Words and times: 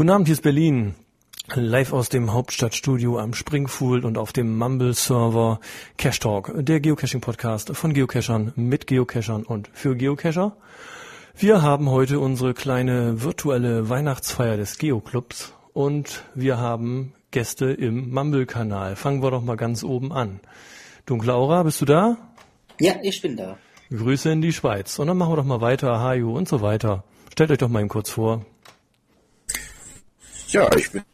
Guten 0.00 0.12
Abend, 0.12 0.28
hier 0.28 0.32
ist 0.32 0.42
Berlin. 0.42 0.94
Live 1.54 1.92
aus 1.92 2.08
dem 2.08 2.32
Hauptstadtstudio 2.32 3.18
am 3.18 3.34
Springfool 3.34 4.06
und 4.06 4.16
auf 4.16 4.32
dem 4.32 4.56
Mumble-Server 4.56 5.60
Cash 5.98 6.20
Talk, 6.20 6.52
der 6.56 6.80
Geocaching-Podcast 6.80 7.76
von 7.76 7.92
Geocachern 7.92 8.54
mit 8.56 8.86
Geocachern 8.86 9.42
und 9.42 9.68
für 9.74 9.94
Geocacher. 9.94 10.56
Wir 11.36 11.60
haben 11.60 11.90
heute 11.90 12.18
unsere 12.18 12.54
kleine 12.54 13.22
virtuelle 13.22 13.90
Weihnachtsfeier 13.90 14.56
des 14.56 14.78
Geoclubs 14.78 15.52
und 15.74 16.24
wir 16.34 16.56
haben 16.56 17.12
Gäste 17.30 17.66
im 17.66 18.08
Mumble-Kanal. 18.08 18.96
Fangen 18.96 19.22
wir 19.22 19.30
doch 19.30 19.42
mal 19.42 19.58
ganz 19.58 19.84
oben 19.84 20.14
an. 20.14 20.40
Dunkle 21.04 21.34
Aura, 21.34 21.62
bist 21.62 21.82
du 21.82 21.84
da? 21.84 22.16
Ja, 22.80 22.94
ich 23.02 23.20
bin 23.20 23.36
da. 23.36 23.58
Grüße 23.90 24.30
in 24.30 24.40
die 24.40 24.54
Schweiz. 24.54 24.98
Und 24.98 25.08
dann 25.08 25.18
machen 25.18 25.32
wir 25.32 25.36
doch 25.36 25.44
mal 25.44 25.60
weiter, 25.60 26.00
Hajo 26.00 26.34
und 26.34 26.48
so 26.48 26.62
weiter. 26.62 27.04
Stellt 27.30 27.50
euch 27.50 27.58
doch 27.58 27.68
mal 27.68 27.80
eben 27.80 27.90
kurz 27.90 28.08
vor. 28.08 28.46
Ja, 30.52 30.68
ich 30.76 30.90
bin 30.90 31.04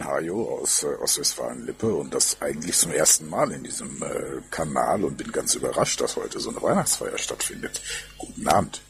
Hajo 0.00 0.58
aus 0.60 0.82
äh, 0.82 0.88
Ostwestfalen-Lippe 1.00 1.94
und 1.94 2.12
das 2.12 2.42
eigentlich 2.42 2.76
zum 2.76 2.90
ersten 2.90 3.30
Mal 3.30 3.52
in 3.52 3.62
diesem 3.62 4.02
äh, 4.02 4.40
Kanal 4.50 5.04
und 5.04 5.16
bin 5.16 5.30
ganz 5.30 5.54
überrascht, 5.54 6.00
dass 6.00 6.16
heute 6.16 6.40
so 6.40 6.50
eine 6.50 6.60
Weihnachtsfeier 6.60 7.18
stattfindet. 7.18 7.80
Guten 8.18 8.48
Abend. 8.48 8.80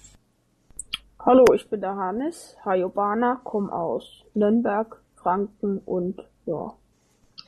Hallo, 1.19 1.45
ich 1.55 1.69
bin 1.69 1.83
der 1.83 1.97
Hannes, 1.97 2.57
Hajo 2.65 2.89
Bana, 2.89 3.43
komme 3.45 3.71
aus 3.71 4.25
Nürnberg, 4.33 5.03
Franken 5.17 5.81
und 5.85 6.23
ja. 6.47 6.73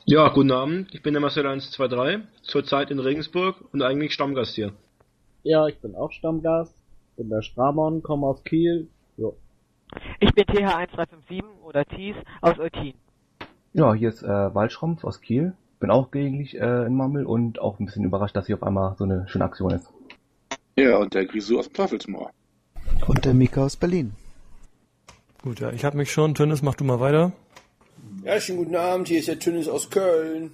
Ja, 0.05 0.29
guten 0.29 0.51
Abend, 0.51 0.93
ich 0.93 1.01
bin 1.01 1.15
der 1.15 1.21
Marcel 1.21 1.47
123, 1.47 2.21
zurzeit 2.43 2.91
in 2.91 2.99
Regensburg 2.99 3.55
und 3.73 3.81
eigentlich 3.81 4.13
Stammgast 4.13 4.53
hier. 4.53 4.73
Ja, 5.41 5.65
ich 5.65 5.79
bin 5.79 5.95
auch 5.95 6.11
Stammgast, 6.11 6.75
bin 7.17 7.29
der 7.29 7.41
Stramon, 7.41 8.03
komme 8.03 8.27
aus 8.27 8.43
Kiel, 8.43 8.89
jo. 9.17 9.35
Ich 10.19 10.33
bin 10.33 10.45
TH1357 10.45 11.43
oder 11.63 11.85
Thies 11.85 12.15
aus 12.41 12.59
Eutin. 12.59 12.93
Ja, 13.73 13.93
hier 13.93 14.09
ist 14.09 14.23
äh, 14.23 14.27
Waldschrumpf 14.27 15.03
aus 15.03 15.21
Kiel. 15.21 15.53
Bin 15.79 15.89
auch 15.89 16.11
gelegentlich 16.11 16.59
äh, 16.59 16.85
in 16.85 16.95
Mammel 16.95 17.25
und 17.25 17.59
auch 17.59 17.79
ein 17.79 17.85
bisschen 17.85 18.03
überrascht, 18.03 18.35
dass 18.35 18.45
hier 18.45 18.55
auf 18.55 18.63
einmal 18.63 18.95
so 18.97 19.03
eine 19.03 19.27
schöne 19.27 19.45
Aktion 19.45 19.71
ist. 19.71 19.87
Ja, 20.75 20.97
und 20.97 21.13
der 21.13 21.25
Grisou 21.25 21.59
aus 21.59 21.67
dem 21.67 21.73
Teufelsmoor. 21.73 22.31
Und 23.07 23.25
der 23.25 23.33
Mika 23.33 23.63
aus 23.63 23.75
Berlin. 23.75 24.13
Gut, 25.43 25.59
ja, 25.59 25.71
ich 25.71 25.83
habe 25.85 25.97
mich 25.97 26.11
schon. 26.11 26.35
Tönnes, 26.35 26.61
mach 26.61 26.75
du 26.75 26.83
mal 26.83 26.99
weiter. 26.99 27.31
Ja, 28.23 28.39
schönen 28.39 28.59
guten 28.59 28.75
Abend. 28.75 29.07
Hier 29.07 29.19
ist 29.19 29.27
der 29.27 29.39
Tönnes 29.39 29.67
aus 29.67 29.89
Köln. 29.89 30.51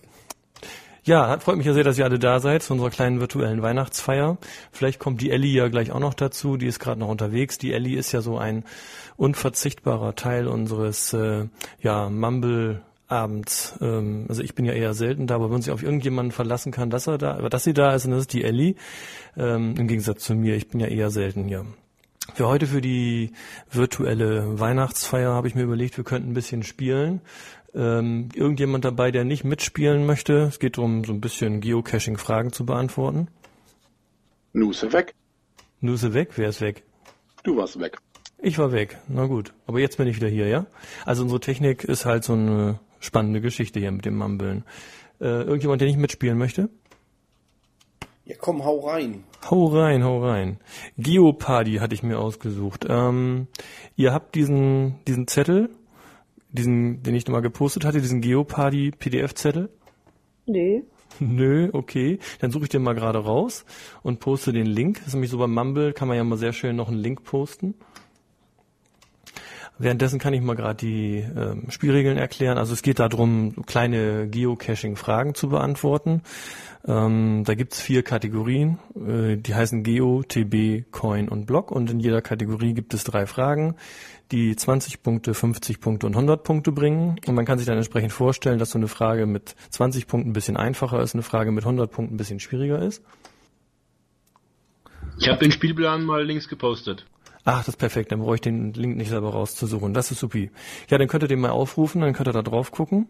Ja, 1.08 1.40
freut 1.40 1.56
mich 1.56 1.66
ja 1.66 1.72
sehr, 1.72 1.86
dass 1.86 1.98
ihr 1.98 2.04
alle 2.04 2.20
da 2.20 2.42
seid 2.42 2.64
zu 2.64 2.74
unserer 2.74 2.90
kleinen 2.90 3.22
virtuellen 3.22 3.62
Weihnachtsfeier. 3.62 4.38
Vielleicht 4.74 5.00
kommt 5.00 5.22
die 5.22 5.32
Ellie 5.32 5.54
ja 5.54 5.70
gleich 5.70 5.94
auch 5.94 6.02
noch 6.02 6.14
dazu, 6.14 6.58
die 6.58 6.66
ist 6.66 6.80
gerade 6.80 7.00
noch 7.00 7.08
unterwegs. 7.08 7.58
Die 7.58 7.72
Ellie 7.72 7.98
ist 7.98 8.12
ja 8.12 8.20
so 8.20 8.38
ein 8.38 8.66
unverzichtbarer 9.16 10.16
Teil 10.16 10.50
unseres 10.50 11.14
äh, 11.14 11.46
ja, 11.82 12.10
Mumble 12.10 12.82
abends. 13.08 13.76
Ähm, 13.80 14.26
also 14.28 14.42
ich 14.42 14.54
bin 14.54 14.66
ja 14.66 14.74
eher 14.74 14.94
selten 14.94 15.28
da, 15.28 15.36
aber 15.36 15.46
wenn 15.46 15.54
man 15.54 15.62
sich 15.62 15.72
auf 15.72 15.82
irgendjemanden 15.82 16.34
verlassen 16.34 16.74
kann, 16.74 16.90
dass 16.90 17.08
er 17.08 17.18
da, 17.18 17.48
dass 17.48 17.64
sie 17.64 17.74
da 17.74 17.96
ist, 17.96 18.04
und 18.04 18.12
das 18.12 18.22
ist 18.24 18.34
die 18.34 18.44
Ellie. 18.44 18.76
Ähm, 19.38 19.76
Im 19.78 19.88
Gegensatz 19.88 20.26
zu 20.26 20.36
mir, 20.36 20.58
ich 20.58 20.68
bin 20.68 20.82
ja 20.82 20.88
eher 20.88 21.10
selten 21.10 21.46
hier. 21.46 21.66
Für 22.34 22.48
heute, 22.48 22.68
für 22.68 22.82
die 22.82 23.32
virtuelle 23.72 24.60
Weihnachtsfeier, 24.60 25.32
habe 25.32 25.48
ich 25.48 25.56
mir 25.56 25.64
überlegt, 25.64 25.96
wir 25.98 26.04
könnten 26.04 26.32
ein 26.32 26.34
bisschen 26.34 26.64
spielen. 26.64 27.22
Ähm, 27.78 28.30
irgendjemand 28.34 28.86
dabei, 28.86 29.12
der 29.12 29.24
nicht 29.24 29.44
mitspielen 29.44 30.08
möchte? 30.08 30.40
Es 30.44 30.58
geht 30.58 30.78
darum, 30.78 31.06
so 31.06 31.14
ein 31.14 31.22
bisschen 31.22 31.62
Geocaching-Fragen 31.62 32.52
zu 32.52 32.66
beantworten. 32.66 33.28
Nuse 34.52 34.92
weg. 34.92 35.14
Nuse 35.80 36.16
weg? 36.16 36.32
Wer 36.38 36.50
ist 36.50 36.60
weg? 36.60 36.84
Du 37.44 37.56
warst 37.56 37.80
weg. 37.80 38.00
Ich 38.40 38.58
war 38.58 38.72
weg. 38.72 38.98
Na 39.08 39.28
gut. 39.28 39.54
Aber 39.68 39.80
jetzt 39.80 39.98
bin 39.98 40.08
ich 40.08 40.16
wieder 40.16 40.28
hier, 40.28 40.48
ja? 40.48 40.66
Also 41.06 41.22
unsere 41.22 41.40
Technik 41.40 41.84
ist 41.84 42.06
halt 42.06 42.24
so 42.24 42.34
eine 42.34 42.80
spannende 43.00 43.42
Geschichte 43.42 43.80
hier 43.80 43.92
mit 43.92 44.06
dem 44.06 44.18
Mumbeln. 44.18 44.64
Äh, 45.22 45.44
irgendjemand, 45.44 45.82
der 45.82 45.88
nicht 45.88 46.00
mitspielen 46.00 46.38
möchte? 46.38 46.70
Ja, 48.26 48.36
komm, 48.40 48.66
hau 48.66 48.80
rein. 48.88 49.24
Hau 49.50 49.68
rein, 49.68 50.04
hau 50.04 50.24
rein. 50.24 50.60
Geopardy 50.98 51.76
hatte 51.76 51.94
ich 51.94 52.04
mir 52.04 52.20
ausgesucht. 52.20 52.86
Ähm, 52.90 53.48
ihr 53.96 54.14
habt 54.14 54.36
diesen, 54.36 54.96
diesen 55.06 55.28
Zettel, 55.28 55.70
diesen, 56.58 57.04
den 57.04 57.16
ich 57.16 57.26
nochmal 57.26 57.42
gepostet 57.42 57.86
hatte, 57.86 58.02
diesen 58.02 58.22
Geopardy 58.22 58.92
PDF-Zettel? 58.92 59.70
Nee. 60.46 60.84
Nö, 61.20 61.70
okay. 61.74 62.20
Dann 62.40 62.52
suche 62.52 62.64
ich 62.64 62.70
den 62.70 62.84
mal 62.84 62.94
gerade 62.94 63.20
raus 63.20 63.66
und 64.04 64.20
poste 64.20 64.52
den 64.52 64.66
Link. 64.66 64.98
Das 65.00 65.08
ist 65.08 65.14
nämlich 65.14 65.32
so 65.32 65.38
beim 65.38 65.54
Mumble, 65.54 65.94
kann 65.94 66.08
man 66.08 66.18
ja 66.18 66.24
mal 66.24 66.38
sehr 66.38 66.54
schön 66.54 66.76
noch 66.76 66.90
einen 66.90 67.00
Link 67.00 67.24
posten. 67.24 67.76
Währenddessen 69.80 70.20
kann 70.20 70.34
ich 70.34 70.42
mal 70.42 70.56
gerade 70.56 70.76
die 70.76 71.18
ähm, 71.18 71.70
Spielregeln 71.70 72.18
erklären. 72.18 72.58
Also 72.58 72.74
es 72.74 72.82
geht 72.82 73.00
darum, 73.00 73.66
kleine 73.66 74.28
Geocaching-Fragen 74.28 75.36
zu 75.36 75.50
beantworten. 75.50 76.24
Ähm, 76.88 77.44
da 77.46 77.54
gibt's 77.54 77.82
vier 77.82 78.02
Kategorien, 78.02 78.80
äh, 78.96 79.36
die 79.38 79.54
heißen 79.54 79.84
Geo, 79.84 80.24
TB, 80.24 80.92
Coin 80.92 81.30
und 81.30 81.46
Block. 81.46 81.72
Und 81.72 81.92
in 81.92 82.00
jeder 82.00 82.22
Kategorie 82.22 82.74
gibt 82.74 82.94
es 82.94 83.04
drei 83.04 83.28
Fragen, 83.28 83.76
die 84.32 84.56
20 84.56 85.04
Punkte, 85.04 85.34
50 85.34 85.80
Punkte 85.80 86.08
und 86.08 86.14
100 86.14 86.44
Punkte 86.44 86.72
bringen. 86.72 87.20
Und 87.28 87.36
man 87.36 87.46
kann 87.46 87.58
sich 87.60 87.68
dann 87.68 87.78
entsprechend 87.78 88.14
vorstellen, 88.14 88.58
dass 88.58 88.72
so 88.72 88.80
eine 88.80 88.88
Frage 88.88 89.26
mit 89.26 89.56
20 89.70 90.08
Punkten 90.08 90.32
ein 90.32 90.34
bisschen 90.34 90.58
einfacher 90.58 91.02
ist, 91.02 91.14
eine 91.14 91.24
Frage 91.24 91.52
mit 91.52 91.66
100 91.66 91.92
Punkten 91.92 92.16
ein 92.16 92.18
bisschen 92.18 92.40
schwieriger 92.40 92.82
ist. 92.82 93.04
Ich 95.20 95.28
habe 95.28 95.40
den 95.40 95.52
Spielplan 95.52 96.04
mal 96.04 96.24
links 96.24 96.48
gepostet. 96.48 97.06
Ach, 97.50 97.60
das 97.60 97.70
ist 97.70 97.78
perfekt. 97.78 98.12
Dann 98.12 98.20
brauche 98.20 98.36
ich 98.36 98.42
den 98.42 98.74
Link 98.74 98.98
nicht 98.98 99.08
selber 99.08 99.30
rauszusuchen. 99.30 99.94
Das 99.94 100.12
ist 100.12 100.20
supi. 100.20 100.52
Ja, 100.90 100.98
dann 100.98 101.08
könnt 101.08 101.24
ihr 101.24 101.30
den 101.30 101.40
mal 101.40 101.52
aufrufen, 101.52 102.02
dann 102.02 102.12
könnt 102.12 102.28
ihr 102.28 102.34
da 102.34 102.42
drauf 102.42 102.72
gucken. 102.72 103.08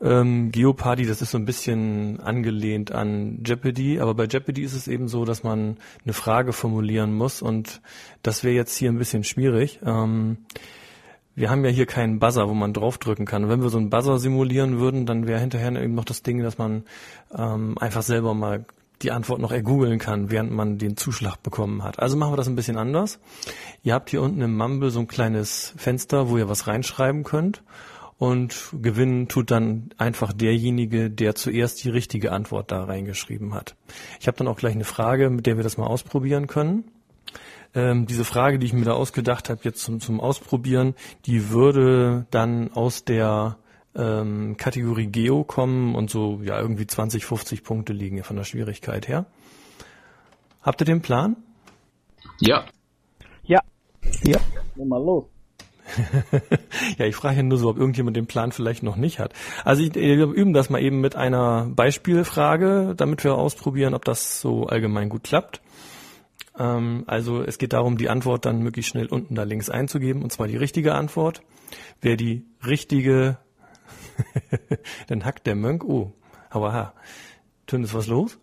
Ähm, 0.00 0.50
Geopardy, 0.52 1.04
das 1.04 1.20
ist 1.20 1.32
so 1.32 1.38
ein 1.38 1.44
bisschen 1.44 2.18
angelehnt 2.20 2.92
an 2.92 3.42
Jeopardy, 3.44 4.00
aber 4.00 4.14
bei 4.14 4.24
Jeopardy 4.24 4.62
ist 4.62 4.72
es 4.72 4.88
eben 4.88 5.06
so, 5.06 5.26
dass 5.26 5.42
man 5.42 5.76
eine 6.02 6.14
Frage 6.14 6.54
formulieren 6.54 7.12
muss 7.12 7.42
und 7.42 7.82
das 8.22 8.42
wäre 8.42 8.54
jetzt 8.54 8.74
hier 8.74 8.90
ein 8.90 8.96
bisschen 8.96 9.22
schwierig. 9.22 9.80
Ähm, 9.84 10.38
wir 11.34 11.50
haben 11.50 11.62
ja 11.62 11.70
hier 11.70 11.84
keinen 11.84 12.20
Buzzer, 12.20 12.48
wo 12.48 12.54
man 12.54 12.72
draufdrücken 12.72 13.26
kann. 13.26 13.44
Und 13.44 13.50
wenn 13.50 13.60
wir 13.60 13.68
so 13.68 13.76
einen 13.76 13.90
Buzzer 13.90 14.18
simulieren 14.18 14.78
würden, 14.78 15.04
dann 15.04 15.26
wäre 15.26 15.40
hinterher 15.40 15.70
eben 15.72 15.94
noch 15.94 16.06
das 16.06 16.22
Ding, 16.22 16.42
dass 16.42 16.56
man 16.56 16.84
ähm, 17.36 17.76
einfach 17.76 18.02
selber 18.02 18.32
mal 18.32 18.64
die 19.02 19.12
Antwort 19.12 19.40
noch 19.40 19.52
ergoogeln 19.52 19.98
kann, 19.98 20.30
während 20.30 20.50
man 20.50 20.78
den 20.78 20.96
Zuschlag 20.96 21.42
bekommen 21.42 21.84
hat. 21.84 21.98
Also 21.98 22.16
machen 22.16 22.32
wir 22.32 22.36
das 22.36 22.48
ein 22.48 22.56
bisschen 22.56 22.76
anders. 22.76 23.20
Ihr 23.82 23.94
habt 23.94 24.10
hier 24.10 24.22
unten 24.22 24.40
im 24.40 24.56
Mumble 24.56 24.90
so 24.90 25.00
ein 25.00 25.06
kleines 25.06 25.72
Fenster, 25.76 26.28
wo 26.28 26.36
ihr 26.36 26.48
was 26.48 26.66
reinschreiben 26.66 27.24
könnt. 27.24 27.62
Und 28.18 28.70
gewinnen 28.82 29.28
tut 29.28 29.52
dann 29.52 29.90
einfach 29.96 30.32
derjenige, 30.32 31.08
der 31.08 31.36
zuerst 31.36 31.84
die 31.84 31.90
richtige 31.90 32.32
Antwort 32.32 32.72
da 32.72 32.82
reingeschrieben 32.82 33.54
hat. 33.54 33.76
Ich 34.18 34.26
habe 34.26 34.36
dann 34.36 34.48
auch 34.48 34.56
gleich 34.56 34.74
eine 34.74 34.84
Frage, 34.84 35.30
mit 35.30 35.46
der 35.46 35.56
wir 35.56 35.62
das 35.62 35.78
mal 35.78 35.86
ausprobieren 35.86 36.48
können. 36.48 36.84
Ähm, 37.74 38.06
diese 38.06 38.24
Frage, 38.24 38.58
die 38.58 38.66
ich 38.66 38.72
mir 38.72 38.84
da 38.84 38.94
ausgedacht 38.94 39.48
habe, 39.50 39.60
jetzt 39.62 39.82
zum, 39.82 40.00
zum 40.00 40.20
Ausprobieren, 40.20 40.94
die 41.26 41.50
würde 41.50 42.26
dann 42.30 42.72
aus 42.72 43.04
der 43.04 43.56
ähm, 43.98 44.56
Kategorie 44.56 45.08
Geo 45.08 45.44
kommen 45.44 45.94
und 45.94 46.08
so 46.08 46.40
ja 46.42 46.58
irgendwie 46.60 46.86
20, 46.86 47.26
50 47.26 47.64
Punkte 47.64 47.92
liegen 47.92 48.22
von 48.22 48.36
der 48.36 48.44
Schwierigkeit 48.44 49.08
her. 49.08 49.26
Habt 50.62 50.80
ihr 50.80 50.86
den 50.86 51.02
Plan? 51.02 51.36
Ja. 52.40 52.64
Ja. 53.44 53.60
Ja. 54.22 54.38
Nimm 54.76 54.88
mal 54.88 55.02
los. 55.02 55.24
ja, 56.98 57.06
ich 57.06 57.16
frage 57.16 57.38
ja 57.38 57.42
nur 57.42 57.58
so, 57.58 57.70
ob 57.70 57.78
irgendjemand 57.78 58.16
den 58.16 58.26
Plan 58.26 58.52
vielleicht 58.52 58.82
noch 58.82 58.96
nicht 58.96 59.18
hat. 59.18 59.32
Also 59.64 59.82
ich, 59.82 59.94
wir 59.94 60.26
üben 60.26 60.52
das 60.52 60.70
mal 60.70 60.82
eben 60.82 61.00
mit 61.00 61.16
einer 61.16 61.66
Beispielfrage, 61.74 62.94
damit 62.96 63.24
wir 63.24 63.34
ausprobieren, 63.34 63.94
ob 63.94 64.04
das 64.04 64.40
so 64.40 64.66
allgemein 64.66 65.08
gut 65.08 65.24
klappt. 65.24 65.62
Ähm, 66.58 67.04
also 67.06 67.42
es 67.42 67.58
geht 67.58 67.72
darum, 67.72 67.96
die 67.96 68.10
Antwort 68.10 68.44
dann 68.44 68.62
möglichst 68.62 68.90
schnell 68.90 69.06
unten 69.06 69.34
da 69.34 69.44
links 69.44 69.70
einzugeben, 69.70 70.22
und 70.22 70.32
zwar 70.32 70.46
die 70.46 70.56
richtige 70.56 70.94
Antwort. 70.94 71.42
Wer 72.00 72.16
die 72.16 72.44
richtige 72.66 73.38
Dann 75.08 75.24
hackt 75.24 75.46
der 75.46 75.54
Mönch, 75.54 75.84
oh, 75.84 76.12
aber 76.50 76.72
ha. 76.72 76.94
Tön, 77.66 77.84
ist 77.84 77.94
was 77.94 78.06
los? 78.06 78.38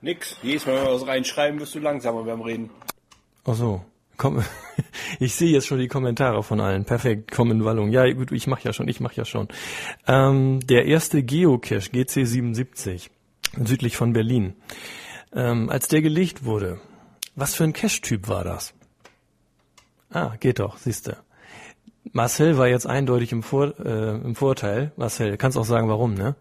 Nix. 0.00 0.36
Jedes 0.42 0.66
Mal, 0.66 0.76
wenn 0.76 0.84
wir 0.84 0.94
was 0.94 1.06
reinschreiben, 1.06 1.60
wirst 1.60 1.74
du 1.74 1.78
langsamer 1.78 2.24
beim 2.24 2.40
Reden. 2.40 2.70
Ach 3.44 3.54
so. 3.54 3.84
Komm, 4.16 4.44
ich 5.20 5.34
sehe 5.34 5.50
jetzt 5.50 5.66
schon 5.66 5.78
die 5.78 5.88
Kommentare 5.88 6.42
von 6.42 6.60
allen. 6.60 6.84
Perfekt, 6.84 7.30
komm 7.30 7.50
in 7.50 7.64
Wallung. 7.64 7.90
Ja, 7.90 8.10
gut, 8.12 8.30
ich 8.30 8.46
mach 8.46 8.60
ja 8.60 8.72
schon, 8.72 8.88
ich 8.88 9.00
mach 9.00 9.12
ja 9.14 9.24
schon. 9.24 9.48
Ähm, 10.06 10.60
der 10.60 10.86
erste 10.86 11.22
Geocache, 11.22 11.90
GC77, 11.90 13.10
südlich 13.64 13.96
von 13.96 14.12
Berlin. 14.12 14.54
Ähm, 15.34 15.70
als 15.70 15.88
der 15.88 16.02
gelegt 16.02 16.44
wurde, 16.44 16.80
was 17.34 17.54
für 17.54 17.64
ein 17.64 17.72
Cache-Typ 17.72 18.28
war 18.28 18.44
das? 18.44 18.74
Ah, 20.10 20.36
geht 20.38 20.58
doch, 20.58 20.76
siehste. 20.76 21.16
Marcel 22.12 22.58
war 22.58 22.68
jetzt 22.68 22.86
eindeutig 22.86 23.32
im, 23.32 23.42
Vor 23.42 23.78
äh, 23.84 24.10
im 24.16 24.34
Vorteil. 24.34 24.92
Marcel, 24.96 25.36
kannst 25.36 25.56
auch 25.56 25.64
sagen, 25.64 25.88
warum, 25.88 26.14
ne? 26.14 26.36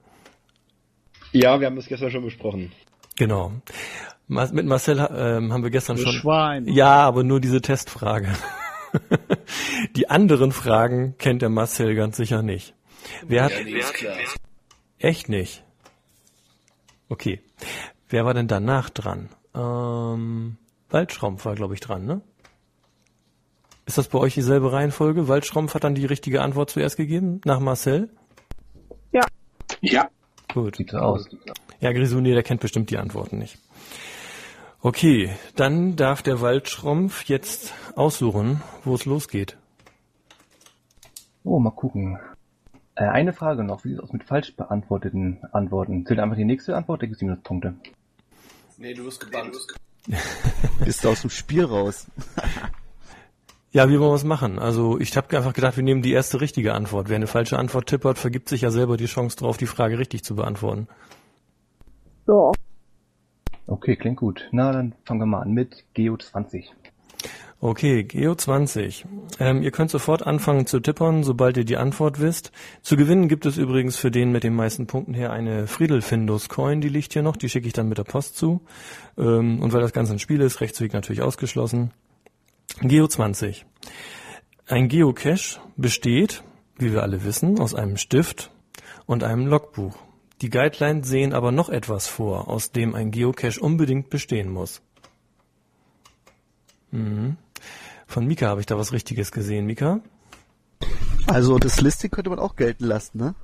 Ja, 1.32 1.60
wir 1.60 1.68
haben 1.68 1.78
das 1.78 1.88
gestern 1.88 2.12
schon 2.12 2.24
besprochen. 2.26 2.72
Genau. 3.16 3.54
Mit 4.28 4.66
Marcel 4.66 4.98
ähm, 5.14 5.52
haben 5.54 5.64
wir 5.64 5.70
gestern 5.72 5.98
Du 5.98 6.04
schon. 6.04 6.14
Schwein. 6.14 6.68
Ja, 6.68 7.02
aber 7.04 7.24
nur 7.24 7.40
diese 7.40 7.62
Testfrage. 7.62 8.30
Die 9.96 10.10
anderen 10.10 10.52
Fragen 10.52 11.16
kennt 11.18 11.42
der 11.42 11.50
Marcel 11.50 11.96
ganz 11.96 12.18
sicher 12.18 12.42
nicht. 12.42 12.74
Wer 13.26 13.46
hat, 13.46 13.52
Ja, 13.54 13.64
nee, 13.64 13.72
ist 13.80 13.94
klar. 13.94 14.16
echt 15.00 15.30
nicht? 15.30 15.64
Okay. 17.10 17.42
Wer 18.10 18.26
war 18.26 18.34
denn 18.34 18.48
danach 18.48 18.90
dran? 18.90 19.30
Ähm, 19.56 20.58
Waldschrampf 20.90 21.46
war, 21.46 21.56
glaube 21.56 21.74
ich, 21.74 21.80
dran, 21.80 22.06
ne? 22.06 22.22
Ist 23.92 23.98
das 23.98 24.08
bei 24.08 24.20
euch 24.20 24.36
dieselbe 24.36 24.72
Reihenfolge? 24.72 25.28
Waldschrampf 25.28 25.74
hat 25.74 25.84
dann 25.84 25.96
die 25.96 26.06
richtige 26.06 26.42
Antwort 26.42 26.70
zuerst 26.70 26.96
gegeben, 26.96 27.42
nach 27.44 27.60
Marcel? 27.60 28.10
Ja. 29.82 30.08
Gut. 30.54 30.78
Sieht 30.78 30.92
so 30.92 30.98
aus. 30.98 31.28
Ja, 31.82 31.92
Grisuni, 31.92 32.32
der 32.32 32.42
kennt 32.42 32.62
bestimmt 32.62 32.90
die 32.90 32.98
Antworten 32.98 33.38
nicht. 33.38 33.58
Okay, 34.80 35.36
dann 35.58 35.98
darf 35.98 36.22
der 36.22 36.40
Waldschrumpf 36.40 37.26
jetzt 37.26 37.74
aussuchen, 37.98 38.62
wo 38.86 38.96
es 38.96 39.04
losgeht. 39.04 39.58
Oh, 41.44 41.60
mal 41.60 41.72
gucken. 41.72 42.18
Äh, 42.96 43.04
eine 43.04 43.34
Frage 43.34 43.66
noch. 43.66 43.84
Wie 43.84 43.90
sieht 43.90 43.98
es 43.98 44.04
aus 44.06 44.14
mit 44.14 44.24
falsch 44.24 44.56
beantworteten 44.56 45.40
Antworten? 45.52 46.06
Zählt 46.06 46.22
einfach 46.22 46.38
die 46.38 46.46
nächste 46.46 46.78
Antwort, 46.78 47.02
da 47.02 47.08
gibt 47.08 47.18
es 47.18 47.22
Minuspunkte. 47.24 47.74
Nee, 48.78 48.94
du 48.94 49.04
wirst 49.04 49.20
gebannt. 49.20 49.58
Bist 50.86 51.04
du 51.04 51.10
aus 51.10 51.20
dem 51.20 51.30
Spiel 51.30 51.66
raus? 51.66 52.08
Ja, 53.74 53.88
wie 53.88 53.98
wollen 54.00 54.12
wir 54.12 54.16
es 54.16 54.26
machen? 54.26 54.60
Also 54.60 55.00
ich 55.00 55.16
habe 55.16 55.36
einfach 55.38 55.54
gedacht, 55.54 55.78
wir 55.78 55.84
nehmen 55.84 56.02
die 56.02 56.12
erste 56.12 56.42
richtige 56.42 56.74
Antwort. 56.74 57.08
Wer 57.08 57.16
eine 57.16 57.28
falsche 57.28 57.58
Antwort 57.58 57.88
tippert, 57.88 58.18
vergibt 58.18 58.50
sich 58.50 58.62
ja 58.62 58.72
selber 58.72 58.98
die 58.98 59.06
Chance 59.06 59.38
drauf, 59.38 59.56
die 59.56 59.66
Frage 59.66 59.98
richtig 59.98 60.26
zu 60.26 60.36
beantworten. 60.36 60.90
Ja. 62.28 62.52
Okay, 63.68 63.96
klingt 63.96 64.18
gut. 64.18 64.50
Na, 64.52 64.74
dann 64.74 64.94
fangen 65.06 65.22
wir 65.22 65.26
mal 65.26 65.42
an 65.42 65.54
mit 65.54 65.86
Geo 65.94 66.18
20. 66.18 66.74
Okay, 67.62 68.04
Geo 68.04 68.36
20. 68.36 69.06
Ähm, 69.40 69.62
ihr 69.62 69.72
könnt 69.72 69.90
sofort 69.90 70.28
anfangen 70.28 70.66
zu 70.66 70.82
tippern, 70.82 71.24
sobald 71.24 71.56
ihr 71.56 71.64
die 71.64 71.78
Antwort 71.78 72.20
wisst. 72.20 72.52
Zu 72.82 72.98
gewinnen 72.98 73.30
gibt 73.30 73.46
es 73.46 73.58
übrigens 73.58 73.96
für 73.96 74.12
den 74.12 74.34
mit 74.34 74.44
den 74.44 74.56
meisten 74.56 74.86
Punkten 74.86 75.14
her 75.14 75.32
eine 75.32 75.68
Friedel 75.68 76.02
Findus 76.02 76.50
Coin, 76.50 76.82
die 76.82 76.90
liegt 76.90 77.14
hier 77.14 77.22
noch, 77.22 77.38
die 77.38 77.48
schicke 77.48 77.68
ich 77.68 77.74
dann 77.74 77.88
mit 77.88 78.00
der 78.00 78.04
Post 78.04 78.36
zu. 78.36 78.62
Ähm, 79.18 79.62
und 79.62 79.72
weil 79.72 79.82
das 79.82 79.94
Ganze 79.94 80.12
ein 80.12 80.20
Spiel 80.20 80.42
ist, 80.42 80.60
Rechtsweg 80.60 80.92
natürlich 80.92 81.22
ausgeschlossen. 81.22 81.92
Geo 82.80 83.08
20. 83.08 83.66
Ein 84.68 84.88
Geocache 84.88 85.60
besteht, 85.76 86.44
wie 86.78 86.94
wir 86.94 87.04
alle 87.04 87.24
wissen, 87.24 87.60
aus 87.60 87.76
einem 87.76 87.98
Stift 87.98 88.52
und 89.06 89.24
einem 89.24 89.48
Logbuch. 89.48 89.96
Die 90.42 90.50
Guidelines 90.50 91.08
sehen 91.08 91.34
aber 91.34 91.52
noch 91.52 91.70
etwas 91.70 92.08
vor, 92.08 92.48
aus 92.48 92.72
dem 92.72 92.96
ein 92.96 93.12
Geocache 93.12 93.60
unbedingt 93.60 94.10
bestehen 94.10 94.50
muss. 94.50 94.82
Mhm. 96.92 97.38
Von 98.08 98.26
Mika 98.26 98.48
habe 98.48 98.62
ich 98.62 98.66
da 98.66 98.78
was 98.78 98.92
Richtiges 98.92 99.32
gesehen. 99.32 99.66
Mika? 99.66 100.02
Also 101.28 101.60
das 101.60 101.80
Listing 101.80 102.10
könnte 102.10 102.30
man 102.30 102.40
auch 102.40 102.56
gelten 102.56 102.86
lassen, 102.86 103.18
ne? 103.18 103.36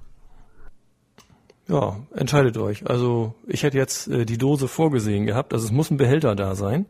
Ja, 1.68 2.00
entscheidet 2.16 2.58
euch. 2.58 2.90
Also 2.90 3.36
ich 3.46 3.64
hätte 3.64 3.78
jetzt 3.78 4.08
äh, 4.08 4.26
die 4.26 4.38
Dose 4.38 4.68
vorgesehen 4.68 5.26
gehabt, 5.26 5.54
also 5.54 5.66
es 5.66 5.72
muss 5.72 5.92
ein 5.92 5.98
Behälter 5.98 6.36
da 6.36 6.56
sein. 6.56 6.86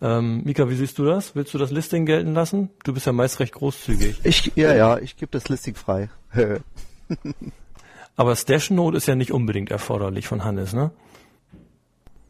Ähm, 0.00 0.42
Mika, 0.44 0.68
wie 0.68 0.74
siehst 0.74 0.98
du 0.98 1.04
das? 1.04 1.34
Willst 1.34 1.52
du 1.54 1.58
das 1.58 1.70
Listing 1.70 2.06
gelten 2.06 2.34
lassen? 2.34 2.70
Du 2.84 2.94
bist 2.94 3.06
ja 3.06 3.12
meist 3.12 3.40
recht 3.40 3.54
großzügig. 3.54 4.20
Ich, 4.24 4.52
ja, 4.54 4.74
ja, 4.74 4.98
ich 4.98 5.16
gebe 5.16 5.30
das 5.32 5.48
Listing 5.48 5.74
frei. 5.74 6.08
Aber 8.16 8.36
Stash 8.36 8.70
Note 8.70 8.96
ist 8.96 9.06
ja 9.06 9.14
nicht 9.14 9.32
unbedingt 9.32 9.70
erforderlich 9.70 10.26
von 10.26 10.44
Hannes, 10.44 10.72
ne? 10.72 10.90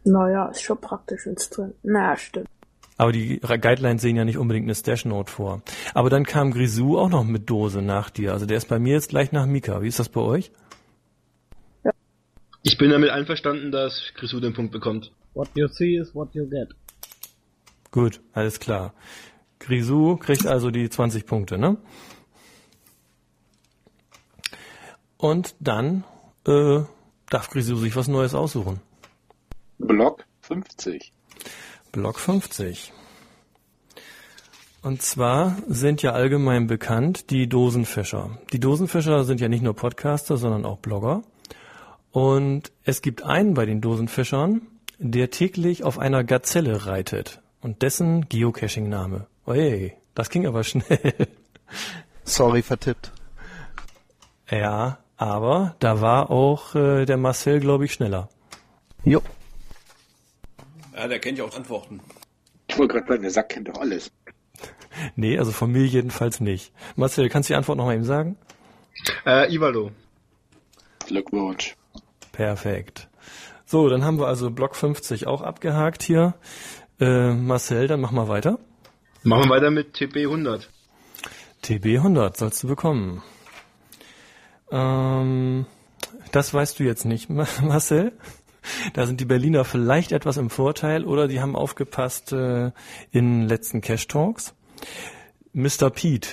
Naja, 0.05 0.47
ist 0.47 0.63
schon 0.63 0.81
praktisch 0.81 1.27
ins 1.27 1.51
drin. 1.51 1.75
Na, 1.83 2.17
stimmt. 2.17 2.49
Aber 2.97 3.13
die 3.13 3.39
Guidelines 3.39 4.03
sehen 4.03 4.17
ja 4.17 4.25
nicht 4.25 4.39
unbedingt 4.39 4.67
eine 4.67 4.75
Stash 4.75 5.05
Note 5.05 5.31
vor. 5.31 5.63
Aber 5.95 6.11
dann 6.11 6.25
kam 6.25 6.51
Grisou 6.51 6.99
auch 6.99 7.09
noch 7.09 7.25
mit 7.25 7.49
Dose 7.49 7.81
nach 7.81 8.11
dir. 8.11 8.33
Also 8.33 8.45
der 8.45 8.57
ist 8.57 8.69
bei 8.69 8.79
mir 8.79 8.95
jetzt 8.95 9.11
gleich 9.11 9.31
nach 9.31 9.47
Mika. 9.47 9.83
Wie 9.83 9.89
ist 9.89 9.99
das 9.99 10.09
bei 10.09 10.21
euch? 10.21 10.51
Ich 12.63 12.77
bin 12.77 12.91
damit 12.91 13.11
einverstanden, 13.11 13.71
dass 13.71 14.13
Grisou 14.15 14.41
den 14.41 14.53
Punkt 14.53 14.73
bekommt. 14.73 15.13
What 15.35 15.49
you 15.55 15.69
see 15.69 15.97
is 15.97 16.15
what 16.15 16.35
you 16.35 16.49
get. 16.49 16.75
Gut, 17.91 18.21
alles 18.33 18.61
klar. 18.61 18.95
Grisou 19.59 20.17
kriegt 20.17 20.47
also 20.47 20.71
die 20.71 20.89
20 20.89 21.27
Punkte, 21.27 21.59
ne? 21.59 21.77
Und 25.17 25.57
dann 25.59 26.05
äh, 26.47 26.81
darf 27.29 27.51
Grisou 27.51 27.77
sich 27.77 27.97
was 27.97 28.09
Neues 28.09 28.35
aussuchen. 28.35 28.81
Block 29.79 30.25
50. 30.43 31.13
Block 31.93 32.19
50. 32.21 32.93
Und 34.83 35.03
zwar 35.03 35.57
sind 35.67 36.03
ja 36.03 36.13
allgemein 36.13 36.69
bekannt 36.69 37.31
die 37.31 37.49
Dosenfischer. 37.49 38.39
Die 38.53 38.61
Dosenfischer 38.61 39.25
sind 39.25 39.41
ja 39.41 39.49
nicht 39.49 39.63
nur 39.63 39.75
Podcaster, 39.75 40.37
sondern 40.37 40.65
auch 40.65 40.79
Blogger. 40.79 41.23
Und 42.13 42.73
es 42.85 43.03
gibt 43.03 43.23
einen 43.25 43.55
bei 43.55 43.67
den 43.67 43.81
Dosenfischern, 43.81 44.63
der 44.99 45.31
täglich 45.31 45.85
auf 45.85 45.99
einer 45.99 46.25
Gazelle 46.25 46.87
reitet. 46.87 47.43
Und 47.61 47.83
dessen 47.83 48.29
Geocaching-Name. 48.29 49.27
Oje, 49.47 49.93
das 50.15 50.31
ging 50.31 50.47
aber 50.47 50.65
schnell. 50.65 51.13
Sorry, 52.25 52.63
vertippt. 52.63 53.13
Ja, 54.51 54.99
aber 55.17 55.75
da 55.81 56.01
war 56.01 56.31
auch 56.31 56.75
äh, 56.75 57.05
der 57.05 57.17
Marcel, 57.17 57.61
glaube 57.61 57.85
ich, 57.85 57.93
schneller. 57.93 58.29
Jo. 59.05 59.23
Ja, 60.95 61.09
der 61.09 61.19
kennt 61.19 61.39
ja 61.39 61.45
auch 61.45 61.57
Antworten. 61.57 62.01
Ich 62.69 62.79
wollte 62.79 62.95
gerade 62.95 63.09
sagen, 63.09 63.23
der 63.23 63.31
Sack 63.31 63.49
kennt 63.51 63.69
doch 63.69 63.79
alles. 63.81 64.11
Nee, 65.15 65.39
also 65.39 65.53
von 65.53 65.71
mir 65.71 65.87
jedenfalls 65.87 66.41
nicht. 66.41 66.73
Marcel, 66.97 67.29
kannst 67.29 67.49
du 67.49 67.53
die 67.53 67.57
Antwort 67.57 67.79
nochmal 67.79 67.95
eben 67.95 68.05
sagen? 68.05 68.37
Äh, 69.25 69.55
Ivalo. 69.55 69.93
Glückwunsch. 71.07 71.77
Perfekt. 72.33 73.09
So, 73.65 73.89
dann 73.89 74.05
haben 74.05 74.19
wir 74.19 74.27
also 74.27 74.51
Block 74.51 74.75
50 74.75 75.27
auch 75.29 75.43
abgehakt 75.43 76.03
hier. 76.03 76.35
Äh, 77.01 77.33
Marcel, 77.35 77.87
dann 77.87 78.01
mach 78.01 78.11
mal 78.11 78.29
weiter. 78.29 78.59
Machen 79.23 79.49
wir 79.49 79.55
weiter 79.57 79.71
mit 79.71 79.95
TP 79.95 80.25
100. 80.25 80.69
TB 81.63 81.87
100 81.99 82.37
sollst 82.37 82.63
du 82.63 82.69
bekommen. 82.69 83.23
Ähm, 84.71 85.67
das 86.33 86.53
weißt 86.53 86.79
du 86.79 86.85
jetzt 86.85 87.05
nicht, 87.05 87.31
Ma- 87.31 87.47
Marcel. 87.63 88.13
Da 88.93 89.07
sind 89.07 89.21
die 89.21 89.25
Berliner 89.25 89.65
vielleicht 89.65 90.13
etwas 90.13 90.37
im 90.37 90.51
Vorteil 90.51 91.05
oder 91.05 91.27
die 91.27 91.41
haben 91.41 91.57
aufgepasst 91.57 92.33
äh, 92.33 92.71
in 93.13 93.49
letzten 93.49 93.81
Cash 93.81 94.09
Talks. 94.09 94.55
Mr. 95.53 95.91
Pete 95.91 96.29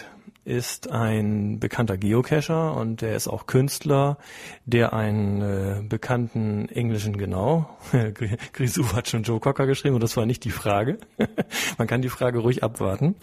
ist 0.45 0.91
ein 0.91 1.59
bekannter 1.59 1.97
Geocacher 1.97 2.77
und 2.77 3.01
der 3.01 3.15
ist 3.15 3.27
auch 3.27 3.47
Künstler, 3.47 4.17
der 4.65 4.93
einen 4.93 5.41
äh, 5.41 5.81
bekannten 5.81 6.69
englischen, 6.69 7.17
genau, 7.17 7.67
Grisou 8.53 8.93
hat 8.93 9.09
schon 9.09 9.23
Joe 9.23 9.39
Cocker 9.39 9.65
geschrieben 9.65 9.95
und 9.95 10.03
das 10.03 10.15
war 10.15 10.27
nicht 10.27 10.43
die 10.45 10.51
Frage. 10.51 10.99
Man 11.79 11.87
kann 11.87 12.03
die 12.03 12.09
Frage 12.09 12.39
ruhig 12.39 12.63
abwarten. 12.63 13.15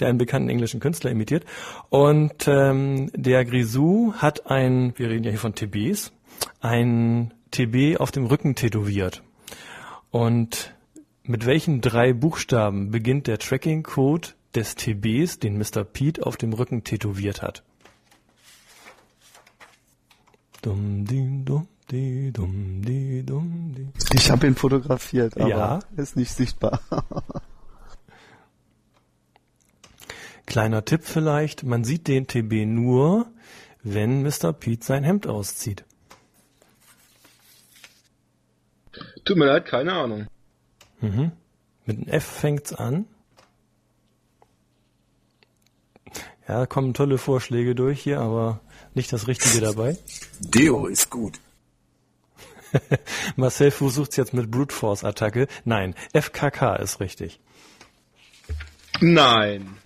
Der 0.00 0.08
einen 0.08 0.18
bekannten 0.18 0.48
englischen 0.48 0.80
Künstler 0.80 1.10
imitiert. 1.10 1.44
Und 1.90 2.48
ähm, 2.48 3.10
der 3.14 3.44
Grisou 3.44 4.14
hat 4.14 4.50
ein, 4.50 4.94
wir 4.96 5.10
reden 5.10 5.24
ja 5.24 5.30
hier 5.30 5.38
von 5.38 5.54
TBs, 5.54 6.12
ein 6.60 7.34
TB 7.50 8.00
auf 8.00 8.10
dem 8.10 8.24
Rücken 8.24 8.54
tätowiert. 8.54 9.22
Und 10.10 10.74
mit 11.24 11.44
welchen 11.44 11.82
drei 11.82 12.14
Buchstaben 12.14 12.90
beginnt 12.90 13.26
der 13.26 13.38
Tracking-Code 13.38 14.30
des 14.54 14.74
TBs, 14.74 15.38
den 15.38 15.58
Mr. 15.58 15.84
Pete 15.84 16.26
auf 16.26 16.36
dem 16.36 16.52
Rücken 16.52 16.84
tätowiert 16.84 17.42
hat? 17.42 17.62
Ich 24.12 24.30
habe 24.30 24.46
ihn 24.46 24.54
fotografiert, 24.54 25.36
aber 25.38 25.48
Ja. 25.48 25.78
ist 25.96 26.16
nicht 26.16 26.32
sichtbar. 26.32 26.80
Kleiner 30.46 30.84
Tipp 30.84 31.02
vielleicht, 31.04 31.62
man 31.62 31.84
sieht 31.84 32.08
den 32.08 32.26
TB 32.26 32.66
nur, 32.66 33.30
wenn 33.82 34.22
Mr. 34.22 34.52
Pete 34.52 34.84
sein 34.84 35.04
Hemd 35.04 35.26
auszieht. 35.26 35.84
Tut 39.24 39.36
mir 39.36 39.46
leid, 39.46 39.66
keine 39.66 39.92
Ahnung. 39.92 40.26
Mhm. 41.00 41.32
Mit 41.86 41.98
einem 41.98 42.08
F 42.08 42.24
fängt's 42.24 42.72
an. 42.72 43.06
Ja, 46.50 46.66
kommen 46.66 46.94
tolle 46.94 47.16
Vorschläge 47.16 47.76
durch 47.76 48.02
hier, 48.02 48.20
aber 48.20 48.58
nicht 48.94 49.12
das 49.12 49.28
Richtige 49.28 49.60
dabei. 49.60 49.96
Deo 50.40 50.86
ist 50.86 51.08
gut. 51.08 51.38
Marcel 53.36 53.70
versucht's 53.70 54.16
jetzt 54.16 54.34
mit 54.34 54.50
Brute 54.50 54.74
Force 54.74 55.04
Attacke. 55.04 55.46
Nein, 55.64 55.94
FKK 56.12 56.74
ist 56.74 56.98
richtig. 56.98 57.38
Nein. 59.00 59.76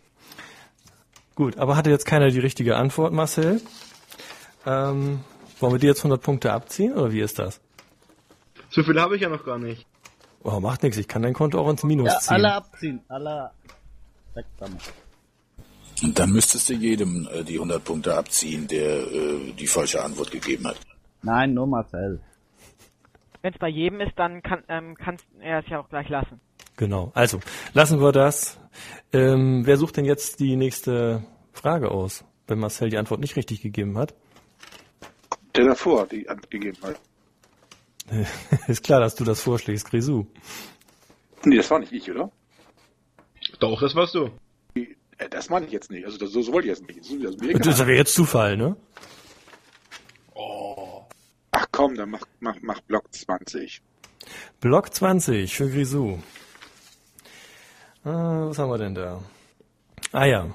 Gut, 1.35 1.59
aber 1.59 1.77
hatte 1.77 1.91
jetzt 1.91 2.07
keiner 2.07 2.31
die 2.31 2.39
richtige 2.39 2.77
Antwort, 2.77 3.13
Marcel? 3.13 3.61
Ähm, 4.65 5.21
wollen 5.61 5.73
wir 5.75 5.79
dir 5.79 5.89
jetzt 5.89 5.99
100 6.01 6.23
Punkte 6.23 6.51
abziehen 6.51 6.95
oder 6.95 7.13
wie 7.13 7.21
ist 7.21 7.39
das? 7.39 7.61
So 8.71 8.83
viel 8.85 8.99
habe 8.99 9.17
ich 9.17 9.21
ja 9.21 9.29
noch 9.29 9.45
gar 9.45 9.59
nicht. 9.59 9.87
Oh, 10.43 10.61
macht 10.61 10.83
nichts, 10.83 10.97
ich 10.97 11.09
kann 11.09 11.21
dein 11.21 11.35
Konto 11.35 11.61
auch 11.61 11.69
ins 11.69 11.83
Minus 11.83 12.07
Ja, 12.11 12.21
ziehen. 12.21 12.35
alle 12.37 12.55
abziehen. 12.55 13.01
Alle 13.09 13.51
weg 14.33 14.47
damit. 14.59 14.81
Und 16.03 16.19
dann 16.19 16.31
müsstest 16.31 16.69
du 16.69 16.75
jedem 16.75 17.29
äh, 17.33 17.45
die 17.45 17.55
100 17.55 17.85
Punkte 17.85 18.17
abziehen, 18.17 18.67
der 18.67 19.01
äh, 19.01 19.53
die 19.59 19.67
falsche 19.67 20.03
Antwort 20.03 20.31
gegeben 20.31 20.67
hat. 20.67 20.79
Nein, 21.23 21.55
nur 21.55 21.67
Marcel. 21.67 22.21
Wenn 23.43 23.53
es 23.53 23.59
bei 23.59 23.69
jedem 23.69 24.01
ist, 24.01 24.13
dann 24.17 24.43
kann 24.43 24.63
ähm, 24.69 24.97
kannst 24.97 25.25
er 25.41 25.61
es 25.61 25.69
ja 25.69 25.81
auch 25.81 25.89
gleich 25.89 26.09
lassen. 26.09 26.41
Genau. 26.77 27.13
Also, 27.15 27.41
lassen 27.73 28.01
wir 28.01 28.13
das. 28.13 28.59
Ähm, 29.13 29.63
wer 29.65 29.77
sucht 29.77 29.97
denn 29.97 30.05
jetzt 30.05 30.41
die 30.41 30.57
nächste 30.57 31.25
Frage 31.53 31.91
aus, 31.91 32.25
wenn 32.47 32.59
Marcel 32.59 32.91
die 32.91 32.99
Antwort 32.99 33.21
nicht 33.21 33.37
richtig 33.37 33.63
gegeben 33.63 33.97
hat? 33.97 34.15
Der 35.55 35.67
davor 35.67 36.07
die 36.07 36.29
Antwort 36.29 36.51
gegeben 36.51 36.79
hat. 36.83 37.01
Ist 38.69 38.83
klar, 38.83 39.01
dass 39.01 39.15
du 39.15 39.25
das 39.25 39.41
vorschlägst, 39.41 39.89
Grisou. 39.89 40.27
Nee, 41.45 41.57
das 41.59 41.71
war 41.71 41.79
nicht 41.79 41.93
ich, 41.93 42.11
oder? 42.11 42.31
Doch, 43.61 43.81
das 43.81 43.95
warst 43.95 44.15
du. 44.15 44.31
Äh, 45.25 45.29
Das 45.31 45.49
meine 45.51 45.67
ich 45.67 45.73
jetzt 45.73 45.91
nicht. 45.91 46.05
Also 46.05 46.19
das, 46.19 46.31
so, 46.31 46.43
so 46.43 46.53
wollte 46.53 46.69
ich 46.69 46.79
jetzt 46.79 46.87
nicht. 46.89 47.25
Das 47.25 47.37
Das 47.37 47.49
egal. 47.49 47.87
wäre 47.87 47.99
jetzt 47.99 48.15
Zufall, 48.15 48.57
ne? 48.57 48.77
Ach 51.51 51.67
komm, 51.71 51.95
dann 51.95 52.11
mach, 52.11 52.23
mach, 52.41 52.57
mach 52.63 52.81
Block 52.83 53.05
20. 53.15 53.81
Block 54.61 54.93
20 54.93 55.55
für 55.55 55.71
Grisou. 55.71 56.19
Ah, 58.05 58.47
was 58.49 58.59
haben 58.59 58.71
wir 58.71 58.79
denn 58.79 58.95
da? 58.95 59.23
Ah 60.13 60.25
ja. 60.27 60.55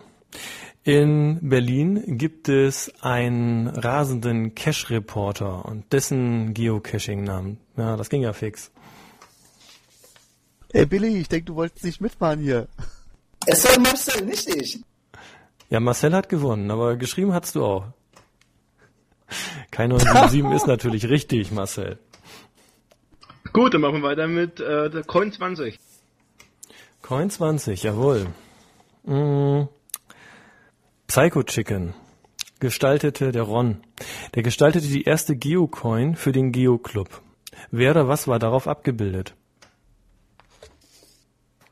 In 0.84 1.40
Berlin 1.42 2.18
gibt 2.18 2.50
es 2.50 2.92
einen 3.02 3.68
rasenden 3.68 4.56
Cache-Reporter 4.56 5.66
und 5.66 5.92
dessen 5.94 6.54
Geocaching-Namen. 6.54 7.60
Ja, 7.78 7.96
das 7.96 8.10
ging 8.10 8.22
ja 8.22 8.34
fix. 8.34 8.72
Ey 10.72 10.86
Billy, 10.86 11.18
ich 11.20 11.28
denk, 11.30 11.46
du 11.48 11.56
wolltest 11.56 11.84
nicht 11.86 12.02
mitfahren 12.02 12.40
hier. 12.40 12.68
Es 13.52 13.64
soll 13.64 13.80
Marcel, 13.80 14.26
nicht 14.26 14.48
ich. 14.48 14.80
Ja, 15.70 15.80
Marcel 15.80 16.14
hat 16.14 16.30
gewonnen, 16.30 16.70
aber 16.70 16.98
geschrieben 16.98 17.34
hast 17.34 17.56
du 17.56 17.66
auch. 17.66 17.86
Kein 19.72 19.90
977 19.90 20.52
ist 20.56 20.68
natürlich 20.68 21.10
richtig, 21.10 21.52
Marcel. 21.52 21.98
Gut, 23.52 23.74
dann 23.74 23.82
machen 23.82 24.02
wir 24.02 24.10
weiter 24.10 24.28
mit 24.28 24.60
äh, 24.60 24.90
der 24.90 25.04
Coin 25.04 25.32
20. 25.32 25.80
Coin 27.02 27.30
20, 27.30 27.82
jawohl. 27.82 28.28
Mm. 29.04 29.64
Psycho 31.08 31.44
Chicken 31.44 31.96
gestaltete 32.60 33.32
der 33.32 33.44
Ron. 33.44 33.82
Der 34.36 34.44
gestaltete 34.44 34.88
die 34.88 35.04
erste 35.04 35.36
Geocoin 35.36 36.16
für 36.16 36.32
den 36.32 36.52
Geo-Club. 36.52 37.22
Wer 37.72 37.92
oder 37.92 38.08
was 38.08 38.28
war 38.28 38.38
darauf 38.38 38.68
abgebildet? 38.68 39.34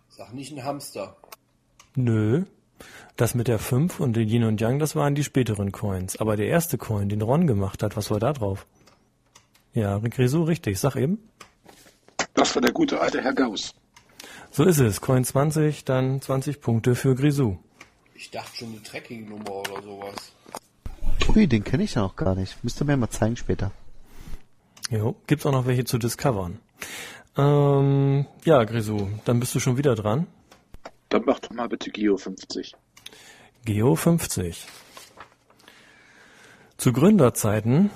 Sag 0.10 0.34
nicht 0.34 0.51
ein 0.51 0.63
Hamster. 0.63 1.15
Nö. 1.98 2.44
Das 3.16 3.34
mit 3.34 3.48
der 3.48 3.58
5 3.58 4.00
und 4.00 4.16
den 4.16 4.30
Yin 4.30 4.44
und 4.44 4.62
Yang, 4.62 4.77
das 4.77 4.96
waren 4.96 5.16
die 5.16 5.24
späteren 5.24 5.72
Coins. 5.72 6.18
Aber 6.18 6.38
der 6.38 6.48
erste 6.48 6.77
Coin, 6.77 7.10
den 7.10 7.24
Ron 7.24 7.48
gemacht 7.48 7.82
hat, 7.82 7.98
was 7.98 8.12
war 8.12 8.20
da 8.20 8.34
drauf? 8.34 8.68
Ja, 9.74 9.98
Grisou, 9.98 10.44
richtig. 10.44 10.80
Sag 10.80 10.96
eben. 10.96 11.18
Das 12.36 12.54
war 12.54 12.62
der 12.62 12.72
gute 12.72 13.01
alte 13.01 13.22
Herr 13.22 13.34
Gauss. 13.34 13.74
So 14.51 14.63
ist 14.63 14.80
es. 14.80 15.01
Coin 15.01 15.25
20, 15.25 15.86
dann 15.86 16.22
20 16.22 16.62
Punkte 16.62 16.94
für 16.94 17.16
Grisou. 17.16 17.58
Ich 18.13 18.30
dachte 18.30 18.58
schon 18.58 18.70
eine 18.70 18.84
Tracking-Nummer 18.84 19.50
oder 19.50 19.82
sowas. 19.82 20.32
Ui, 21.36 21.48
den 21.48 21.63
kenne 21.63 21.84
ich 21.84 21.96
ja 21.96 22.01
noch 22.01 22.16
gar 22.16 22.36
nicht. 22.36 22.63
Müsst 22.63 22.80
ihr 22.80 22.86
mir 22.86 22.96
mal 22.96 23.10
zeigen 23.10 23.36
später. 23.36 23.72
Jo, 24.92 25.16
gibt's 25.25 25.48
auch 25.48 25.51
noch 25.51 25.66
welche 25.66 25.86
zu 25.86 25.98
discovern. 25.98 26.60
Ähm, 27.36 28.27
ja, 28.46 28.63
Grisou, 28.66 29.10
dann 29.25 29.39
bist 29.39 29.56
du 29.56 29.60
schon 29.60 29.77
wieder 29.77 29.96
dran. 29.96 30.27
Dann 31.10 31.24
mach 31.26 31.40
doch 31.40 31.52
mal 31.52 31.70
bitte 31.70 31.92
Geo 31.92 32.18
50. 32.18 32.76
Geo 33.66 33.96
50. 33.96 34.66
Zu 36.78 36.94
Gründerzeiten, 36.94 37.90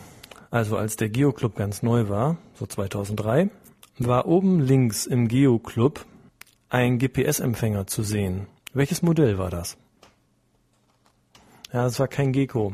also 0.50 0.76
als 0.76 0.96
der 0.96 1.10
Geo-Club 1.10 1.56
ganz 1.56 1.84
neu 1.84 2.10
war, 2.10 2.38
so 2.56 2.66
2003, 2.66 3.50
war 4.00 4.26
oben 4.26 4.60
links 4.60 5.06
im 5.06 5.28
Geo-Club 5.28 6.06
ein 6.70 6.98
GPS-Empfänger 6.98 7.86
zu 7.88 8.04
sehen. 8.04 8.48
Welches 8.74 9.02
Modell 9.02 9.38
war 9.38 9.50
das? 9.50 9.78
Ja, 11.74 11.86
es 11.86 12.00
war 12.00 12.08
kein 12.08 12.32
Gecko. 12.34 12.74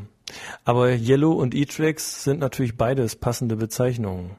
Aber 0.65 0.91
Yellow 0.91 1.33
und 1.33 1.55
E-Trax 1.55 2.23
sind 2.23 2.39
natürlich 2.39 2.77
beides 2.77 3.15
passende 3.15 3.55
Bezeichnungen. 3.55 4.31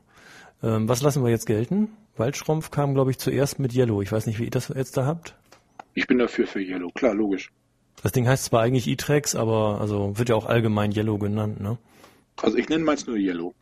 Ähm, 0.63 0.89
was 0.89 1.03
lassen 1.03 1.23
wir 1.23 1.31
jetzt 1.31 1.47
gelten? 1.47 1.89
Waldschrumpf 2.17 2.71
kam, 2.71 2.95
glaube 2.95 3.11
ich, 3.11 3.19
zuerst 3.19 3.59
mit 3.59 3.75
Yellow. 3.75 4.03
Ich 4.03 4.11
weiß 4.11 4.27
nicht, 4.27 4.39
wie 4.39 4.45
ihr 4.45 4.51
das 4.51 4.69
jetzt 4.69 4.97
da 4.97 5.07
habt. 5.07 5.37
Ich 5.99 6.07
bin 6.07 6.19
dafür 6.19 6.47
für 6.47 6.61
Yellow. 6.61 6.91
Klar, 6.95 7.13
logisch. 7.13 7.51
Das 8.05 8.13
Ding 8.13 8.29
heißt 8.29 8.45
zwar 8.45 8.63
eigentlich 8.63 8.87
E-Trax, 8.87 9.35
aber 9.35 9.81
also 9.81 10.17
wird 10.17 10.29
ja 10.29 10.37
auch 10.37 10.47
allgemein 10.47 10.93
Yellow 10.93 11.19
genannt, 11.19 11.61
ne? 11.61 11.77
Also 12.41 12.57
ich 12.57 12.69
nenne 12.69 12.85
meins 12.85 13.05
nur 13.09 13.17
Yellow. 13.17 13.53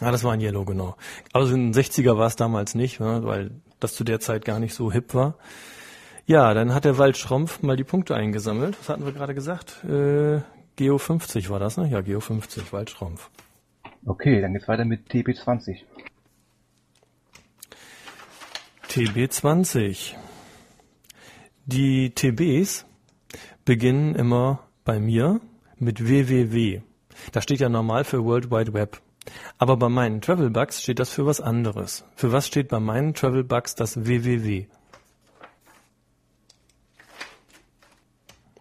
Ja, 0.00 0.10
das 0.10 0.24
war 0.24 0.32
ein 0.32 0.40
Yellow, 0.40 0.64
genau. 0.64 0.96
Also 1.32 1.54
in 1.54 1.70
den 1.70 1.80
60er 1.80 2.18
war 2.18 2.26
es 2.26 2.34
damals 2.34 2.74
nicht, 2.74 2.98
ne, 2.98 3.20
weil 3.22 3.52
das 3.78 3.94
zu 3.94 4.02
der 4.02 4.18
Zeit 4.18 4.44
gar 4.44 4.58
nicht 4.58 4.74
so 4.74 4.90
hip 4.90 5.14
war. 5.14 5.36
Ja, 6.26 6.54
dann 6.54 6.74
hat 6.74 6.84
der 6.84 6.98
Wald 6.98 7.16
Schrompf 7.16 7.62
mal 7.62 7.76
die 7.76 7.84
Punkte 7.84 8.16
eingesammelt. 8.16 8.76
Was 8.80 8.88
hatten 8.88 9.04
wir 9.04 9.12
gerade 9.12 9.32
gesagt? 9.32 9.84
Äh, 9.84 10.40
Geo 10.74 10.98
50 10.98 11.50
war 11.50 11.60
das, 11.60 11.76
ne? 11.76 11.88
Ja, 11.88 12.00
Geo 12.00 12.18
50, 12.18 12.72
Wald 12.72 12.90
Schrompf. 12.90 13.30
Okay, 14.04 14.40
dann 14.40 14.54
geht's 14.54 14.66
weiter 14.66 14.84
mit 14.84 15.08
TB20. 15.08 15.82
TB20. 18.88 20.16
Die 21.64 22.10
TBs 22.14 22.84
beginnen 23.64 24.14
immer 24.14 24.60
bei 24.84 24.98
mir 24.98 25.40
mit 25.78 26.06
www. 26.06 26.82
Das 27.32 27.44
steht 27.44 27.60
ja 27.60 27.68
normal 27.68 28.04
für 28.04 28.24
World 28.24 28.50
Wide 28.50 28.72
Web. 28.72 29.00
Aber 29.58 29.76
bei 29.76 29.88
meinen 29.88 30.20
Travel 30.20 30.50
Bugs 30.50 30.82
steht 30.82 30.98
das 30.98 31.10
für 31.10 31.24
was 31.26 31.40
anderes. 31.40 32.04
Für 32.16 32.32
was 32.32 32.46
steht 32.48 32.68
bei 32.68 32.80
meinen 32.80 33.14
Travel 33.14 33.44
Bugs 33.44 33.74
das 33.76 34.04
www? 34.04 34.66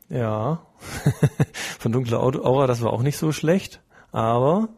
Ja. 0.09 0.61
Von 1.79 1.91
dunkler 1.91 2.19
Au- 2.21 2.43
Aura, 2.43 2.67
das 2.67 2.81
war 2.81 2.93
auch 2.93 3.01
nicht 3.01 3.17
so 3.17 3.31
schlecht. 3.31 3.81
Aber 4.11 4.69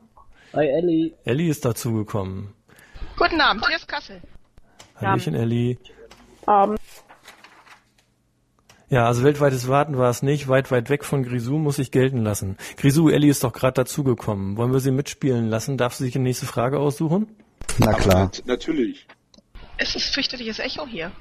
Hi 0.53 0.67
Ellie. 0.67 1.13
Ellie 1.25 1.49
ist 1.49 1.65
dazugekommen. 1.65 2.53
Guten 3.17 3.41
Abend, 3.41 3.65
hier 3.67 3.75
ist 3.75 3.87
Kassel. 3.87 4.21
Hallöchen, 4.95 5.33
Ellie. 5.33 5.77
Abend. 6.45 6.79
Ja, 8.93 9.07
also 9.07 9.23
weltweites 9.23 9.67
Warten 9.67 9.97
war 9.97 10.11
es 10.11 10.21
nicht. 10.21 10.49
Weit, 10.49 10.69
weit 10.69 10.87
weg 10.91 11.03
von 11.03 11.23
Grisou 11.23 11.57
muss 11.57 11.79
ich 11.79 11.89
gelten 11.89 12.19
lassen. 12.19 12.57
Grisou, 12.77 13.09
Ellie 13.09 13.31
ist 13.31 13.43
doch 13.43 13.51
gerade 13.51 13.73
dazugekommen. 13.73 14.55
Wollen 14.55 14.71
wir 14.71 14.81
sie 14.81 14.91
mitspielen 14.91 15.47
lassen? 15.49 15.79
Darf 15.79 15.95
sie 15.95 16.03
sich 16.03 16.13
die 16.13 16.19
nächste 16.19 16.45
Frage 16.45 16.77
aussuchen? 16.77 17.35
Na 17.79 17.93
klar. 17.93 18.25
Nat 18.25 18.43
natürlich. 18.45 19.07
Es 19.77 19.95
ist 19.95 20.13
fürchterliches 20.13 20.59
Echo 20.59 20.85
hier. 20.85 21.11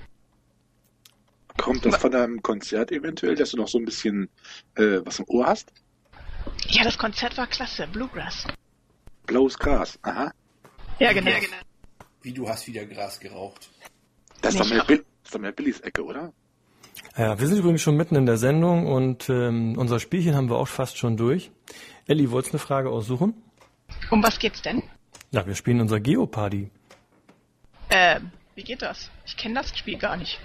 Kommt 1.57 1.87
das 1.87 1.97
von 1.97 2.11
deinem 2.11 2.43
Konzert 2.43 2.93
eventuell, 2.93 3.37
dass 3.37 3.53
du 3.53 3.57
noch 3.57 3.69
so 3.69 3.79
ein 3.79 3.87
bisschen 3.87 4.29
äh, 4.75 4.99
was 5.07 5.21
im 5.21 5.25
Ohr 5.29 5.47
hast? 5.47 5.73
Ja, 6.69 6.85
das 6.85 6.99
Konzert 6.99 7.39
war 7.39 7.47
klasse. 7.47 7.89
Bluegrass. 7.91 8.49
Blaues 9.25 9.59
Gras. 9.59 9.99
Aha. 10.03 10.31
Ja, 10.99 11.15
genau. 11.15 11.31
Wie 12.21 12.35
du 12.35 12.47
hast 12.47 12.67
wieder 12.67 12.85
Gras 12.85 13.19
geraucht. 13.19 13.71
Das 14.43 14.53
ist 14.53 14.61
doch 14.61 14.67
Nicht 14.67 14.75
mehr. 14.75 14.85
Bill, 14.85 14.99
das 14.99 15.07
ist 15.25 15.35
doch 15.35 15.41
mehr 15.41 15.53
Billys 15.53 15.81
Ecke, 15.81 16.05
oder? 16.05 16.35
Ja, 17.17 17.39
wir 17.39 17.47
sind 17.47 17.59
übrigens 17.59 17.83
schon 17.83 17.97
mitten 17.97 18.17
in 18.17 18.25
der 18.25 18.39
Sendung 18.39 18.87
und 18.87 19.29
ähm, 19.29 19.77
unser 19.77 20.01
Spielchen 20.01 20.35
haben 20.35 20.49
wir 20.49 20.57
auch 20.57 20.69
fast 20.69 20.97
schon 20.97 21.17
durch. 21.19 21.51
Ellie, 22.07 22.31
wolltest 22.31 22.55
du 22.55 22.57
eine 22.57 22.65
Frage 22.65 22.91
aussuchen? 22.91 23.35
Um 24.11 24.23
was 24.23 24.39
geht's 24.39 24.63
denn? 24.63 24.83
Ja, 25.31 25.47
wir 25.47 25.55
spielen 25.55 25.81
unser 25.81 26.01
Geoparty. 26.01 26.71
Ähm, 27.91 28.31
wie 28.55 28.65
geht 28.65 28.81
das? 28.81 29.11
Ich 29.27 29.37
kenne 29.37 29.57
das 29.57 29.77
Spiel 29.77 29.99
gar 29.99 30.17
nicht. 30.17 30.41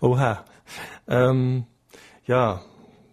Oha. 0.00 0.44
Ähm, 1.06 1.66
ja, 2.26 2.62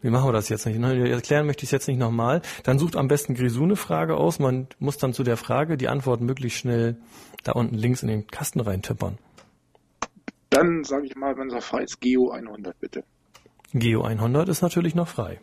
wie 0.01 0.10
machen 0.10 0.30
wir 0.30 0.34
das 0.34 0.48
jetzt 0.48 0.66
nicht? 0.66 0.80
Erklären 0.80 1.46
möchte 1.46 1.63
ich 1.63 1.68
es 1.68 1.72
jetzt 1.72 1.88
nicht 1.89 2.00
nochmal. 2.00 2.42
Dann 2.63 2.80
sucht 2.80 2.96
am 2.96 3.10
besten 3.10 3.34
Grisou 3.34 3.63
eine 3.63 3.75
Frage 3.75 4.16
aus. 4.16 4.39
Man 4.39 4.68
muss 4.80 4.98
dann 4.98 5.13
zu 5.13 5.24
der 5.24 5.36
Frage 5.36 5.75
die 5.75 5.89
Antwort 5.89 6.22
möglichst 6.22 6.60
schnell 6.60 6.96
da 7.44 7.51
unten 7.54 7.75
links 7.75 8.04
in 8.04 8.08
den 8.08 8.27
Kasten 8.27 8.62
reintippern. 8.62 9.18
Dann 10.50 10.84
sage 10.84 11.08
ich 11.08 11.16
mal, 11.16 11.38
wenn 11.38 11.50
es 11.50 11.66
frei 11.66 11.84
ist, 11.84 12.00
Geo 12.00 12.32
100 12.32 12.80
bitte. 12.80 13.04
Geo 13.74 14.04
100 14.04 14.48
ist 14.50 14.62
natürlich 14.62 14.96
noch 14.96 15.08
frei. 15.08 15.39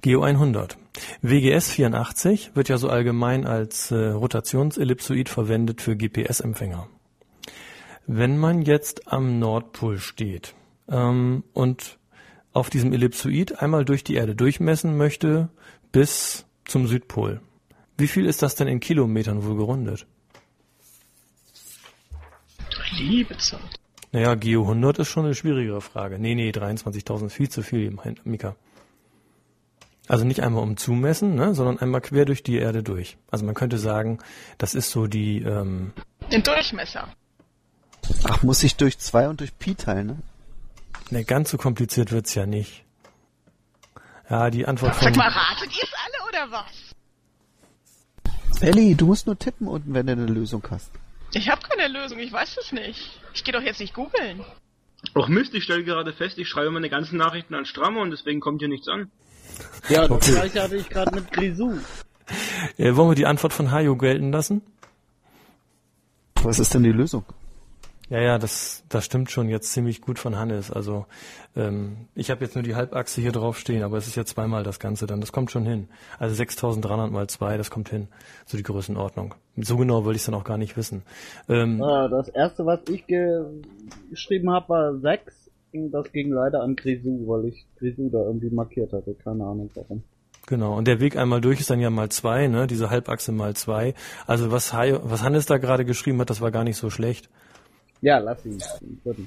Geo 0.00 0.22
100. 0.22 0.78
WGS 1.20 1.70
84 1.70 2.56
wird 2.56 2.68
ja 2.68 2.78
so 2.78 2.88
allgemein 2.88 3.46
als 3.46 3.90
äh, 3.90 4.08
Rotationsellipsoid 4.08 5.28
verwendet 5.28 5.80
für 5.80 5.96
GPS-Empfänger. 5.96 6.88
Wenn 8.06 8.36
man 8.36 8.62
jetzt 8.62 9.06
am 9.12 9.38
Nordpol 9.38 9.98
steht 9.98 10.54
ähm, 10.88 11.44
und 11.52 11.98
auf 12.52 12.68
diesem 12.68 12.92
Ellipsoid 12.92 13.62
einmal 13.62 13.84
durch 13.84 14.02
die 14.02 14.14
Erde 14.14 14.34
durchmessen 14.34 14.96
möchte 14.96 15.50
bis 15.92 16.46
zum 16.64 16.88
Südpol, 16.88 17.40
wie 17.96 18.08
viel 18.08 18.26
ist 18.26 18.42
das 18.42 18.56
denn 18.56 18.68
in 18.68 18.80
Kilometern 18.80 19.44
wohl 19.44 19.56
gerundet? 19.56 20.06
Liebe 22.96 23.36
Zeit. 23.38 23.60
Naja, 24.12 24.34
Geo 24.34 24.62
100 24.62 24.98
ist 24.98 25.08
schon 25.08 25.24
eine 25.24 25.34
schwierigere 25.34 25.80
Frage. 25.80 26.18
Nee, 26.18 26.34
nee, 26.34 26.50
23.000 26.50 27.26
ist 27.26 27.34
viel 27.34 27.48
zu 27.48 27.62
viel, 27.62 27.96
Mika. 28.24 28.56
Also 30.08 30.24
nicht 30.24 30.42
einmal 30.42 30.62
um 30.62 30.76
zumessen, 30.76 31.34
ne, 31.34 31.54
sondern 31.54 31.78
einmal 31.78 32.00
quer 32.00 32.24
durch 32.24 32.42
die 32.42 32.56
Erde 32.56 32.82
durch. 32.82 33.16
Also 33.30 33.46
man 33.46 33.54
könnte 33.54 33.78
sagen, 33.78 34.18
das 34.58 34.74
ist 34.74 34.90
so 34.90 35.06
die... 35.06 35.42
Ähm, 35.42 35.92
Den 36.30 36.42
Durchmesser. 36.42 37.08
Ach, 38.24 38.42
muss 38.42 38.62
ich 38.62 38.76
durch 38.76 38.98
zwei 38.98 39.28
und 39.28 39.40
durch 39.40 39.56
Pi 39.56 39.74
teilen, 39.74 40.06
ne? 40.08 40.16
Ne, 41.10 41.24
ganz 41.24 41.50
so 41.50 41.56
kompliziert 41.56 42.10
wird's 42.10 42.34
ja 42.34 42.46
nicht. 42.46 42.84
Ja, 44.28 44.50
die 44.50 44.66
Antwort 44.66 44.96
von... 44.96 45.04
Sag 45.04 45.16
mal, 45.16 45.28
ratet 45.28 45.70
ihr 45.76 45.84
es 45.84 45.92
alle 46.04 46.28
oder 46.28 46.52
was? 46.52 46.94
Elli, 48.60 48.94
du 48.94 49.06
musst 49.06 49.26
nur 49.26 49.38
tippen 49.38 49.66
unten, 49.66 49.94
wenn 49.94 50.06
du 50.06 50.12
eine 50.12 50.26
Lösung 50.26 50.62
hast. 50.70 50.90
Ich 51.34 51.48
habe 51.48 51.62
keine 51.62 51.88
Lösung, 51.88 52.18
ich 52.18 52.32
weiß 52.32 52.56
es 52.58 52.72
nicht. 52.72 53.20
Ich 53.34 53.44
gehe 53.44 53.52
doch 53.52 53.62
jetzt 53.62 53.80
nicht 53.80 53.94
googeln. 53.94 54.44
Och 55.16 55.28
Mist, 55.28 55.54
ich 55.54 55.64
stelle 55.64 55.82
gerade 55.84 56.12
fest, 56.12 56.38
ich 56.38 56.48
schreibe 56.48 56.70
meine 56.70 56.88
ganzen 56.88 57.16
Nachrichten 57.18 57.54
an 57.54 57.64
Strammer 57.66 58.00
und 58.02 58.10
deswegen 58.10 58.40
kommt 58.40 58.60
hier 58.60 58.68
nichts 58.68 58.88
an. 58.88 59.10
Ja, 59.88 60.02
das 60.02 60.10
Okay. 60.10 60.32
gleiche 60.32 60.62
hatte 60.62 60.76
ich 60.76 60.88
gerade 60.88 61.14
mit 61.14 61.32
Grisou. 61.32 61.78
Äh, 62.78 62.94
wollen 62.94 63.10
wir 63.10 63.14
die 63.16 63.26
Antwort 63.26 63.52
von 63.52 63.70
Hayo 63.72 63.96
gelten 63.96 64.30
lassen? 64.32 64.62
Was 66.42 66.58
ist 66.58 66.72
denn 66.74 66.82
die 66.84 66.92
Lösung? 66.92 67.24
Ja, 68.12 68.20
ja, 68.20 68.38
das, 68.38 68.84
das 68.90 69.06
stimmt 69.06 69.30
schon 69.30 69.48
jetzt 69.48 69.72
ziemlich 69.72 70.02
gut 70.02 70.18
von 70.18 70.38
Hannes. 70.38 70.70
Also 70.70 71.06
ähm, 71.56 72.08
ich 72.14 72.30
habe 72.30 72.44
jetzt 72.44 72.54
nur 72.54 72.62
die 72.62 72.74
Halbachse 72.74 73.22
hier 73.22 73.32
drauf 73.32 73.58
stehen, 73.58 73.82
aber 73.82 73.96
es 73.96 74.06
ist 74.06 74.16
ja 74.16 74.26
zweimal 74.26 74.64
das 74.64 74.78
Ganze 74.78 75.06
dann. 75.06 75.22
Das 75.22 75.32
kommt 75.32 75.50
schon 75.50 75.64
hin. 75.64 75.88
Also 76.18 76.34
6300 76.34 77.10
mal 77.10 77.26
zwei, 77.28 77.56
das 77.56 77.70
kommt 77.70 77.88
hin. 77.88 78.08
So 78.44 78.58
die 78.58 78.64
Größenordnung. 78.64 79.34
So 79.56 79.78
genau 79.78 80.04
wollte 80.04 80.16
ich 80.16 80.20
es 80.20 80.26
dann 80.26 80.34
auch 80.34 80.44
gar 80.44 80.58
nicht 80.58 80.76
wissen. 80.76 81.04
Ähm, 81.48 81.78
das 81.78 82.28
erste, 82.28 82.66
was 82.66 82.80
ich 82.90 83.06
ge 83.06 83.46
geschrieben 84.10 84.50
habe, 84.50 84.68
war 84.68 84.98
6. 84.98 85.50
Das 85.72 86.12
ging 86.12 86.32
leider 86.32 86.60
an 86.60 86.76
Grisou, 86.76 87.26
weil 87.28 87.46
ich 87.46 87.66
Grisou 87.78 88.10
da 88.10 88.18
irgendwie 88.18 88.50
markiert 88.50 88.92
hatte. 88.92 89.14
Keine 89.14 89.44
Ahnung 89.44 89.70
warum. 89.72 90.02
Genau, 90.48 90.76
und 90.76 90.86
der 90.86 91.00
Weg 91.00 91.16
einmal 91.16 91.40
durch 91.40 91.60
ist 91.60 91.70
dann 91.70 91.80
ja 91.80 91.88
mal 91.88 92.10
zwei, 92.10 92.48
ne? 92.48 92.66
Diese 92.66 92.90
Halbachse 92.90 93.32
mal 93.32 93.56
zwei. 93.56 93.94
Also 94.26 94.52
was, 94.52 94.74
was 94.74 95.22
Hannes 95.22 95.46
da 95.46 95.56
gerade 95.56 95.86
geschrieben 95.86 96.20
hat, 96.20 96.28
das 96.28 96.42
war 96.42 96.50
gar 96.50 96.64
nicht 96.64 96.76
so 96.76 96.90
schlecht. 96.90 97.30
Ja, 98.02 98.18
lass 98.18 98.44
ihn. 98.44 98.62
Bitte. 99.04 99.26